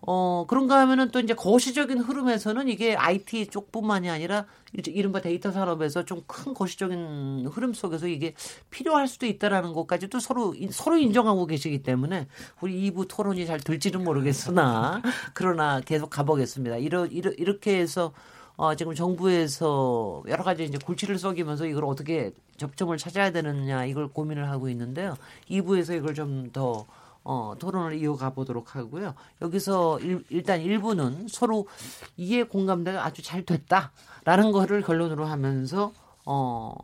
어, 0.00 0.46
그런가 0.48 0.80
하면은 0.80 1.10
또 1.10 1.20
이제 1.20 1.34
거시적인 1.34 1.98
흐름에서는 1.98 2.68
이게 2.68 2.94
IT 2.96 3.48
쪽뿐만이 3.48 4.08
아니라 4.08 4.46
이른바 4.72 5.20
데이터 5.20 5.50
산업에서 5.50 6.04
좀 6.04 6.22
큰 6.26 6.54
거시적인 6.54 7.48
흐름 7.50 7.72
속에서 7.74 8.06
이게 8.06 8.34
필요할 8.70 9.08
수도 9.08 9.26
있다라는 9.26 9.72
것까지도 9.72 10.20
서로 10.20 10.54
서로 10.70 10.96
인정하고 10.98 11.46
계시기 11.46 11.82
때문에 11.82 12.28
우리 12.60 12.90
2부 12.90 13.06
토론이 13.08 13.46
잘 13.46 13.58
될지는 13.60 14.04
모르겠으나 14.04 15.02
그러나 15.34 15.80
계속 15.80 16.10
가보겠습니다. 16.10 16.76
이러, 16.76 17.06
이러, 17.06 17.30
이렇게 17.32 17.78
해서 17.78 18.12
어, 18.56 18.74
지금 18.74 18.94
정부에서 18.94 20.24
여러 20.28 20.42
가지 20.44 20.64
이제 20.64 20.78
골치를 20.84 21.18
썩이면서 21.18 21.66
이걸 21.66 21.84
어떻게 21.84 22.32
접점을 22.56 22.96
찾아야 22.98 23.30
되느냐 23.30 23.84
이걸 23.84 24.08
고민을 24.08 24.50
하고 24.50 24.68
있는데요. 24.68 25.16
2부에서 25.50 25.96
이걸 25.96 26.14
좀더 26.14 26.86
어, 27.24 27.54
토론을 27.58 27.96
이어가 27.98 28.30
보도록 28.30 28.74
하고요. 28.76 29.14
여기서 29.42 30.00
일, 30.00 30.42
단 30.42 30.60
일부는 30.60 31.28
서로 31.28 31.68
이해 32.16 32.42
공감대가 32.42 33.04
아주 33.04 33.22
잘 33.22 33.44
됐다라는 33.44 34.52
거를 34.52 34.82
결론으로 34.82 35.26
하면서 35.26 35.92
어, 36.24 36.74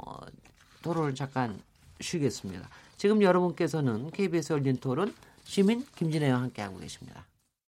토론을 0.83 1.15
잠깐 1.15 1.59
쉬겠습니다. 2.01 2.69
지금 2.97 3.23
여러분께서는 3.23 4.11
KBS 4.11 4.53
열린 4.53 4.77
토론 4.77 5.15
시민 5.45 5.85
김진애와 5.97 6.41
함께하고 6.41 6.79
계십니다. 6.79 7.25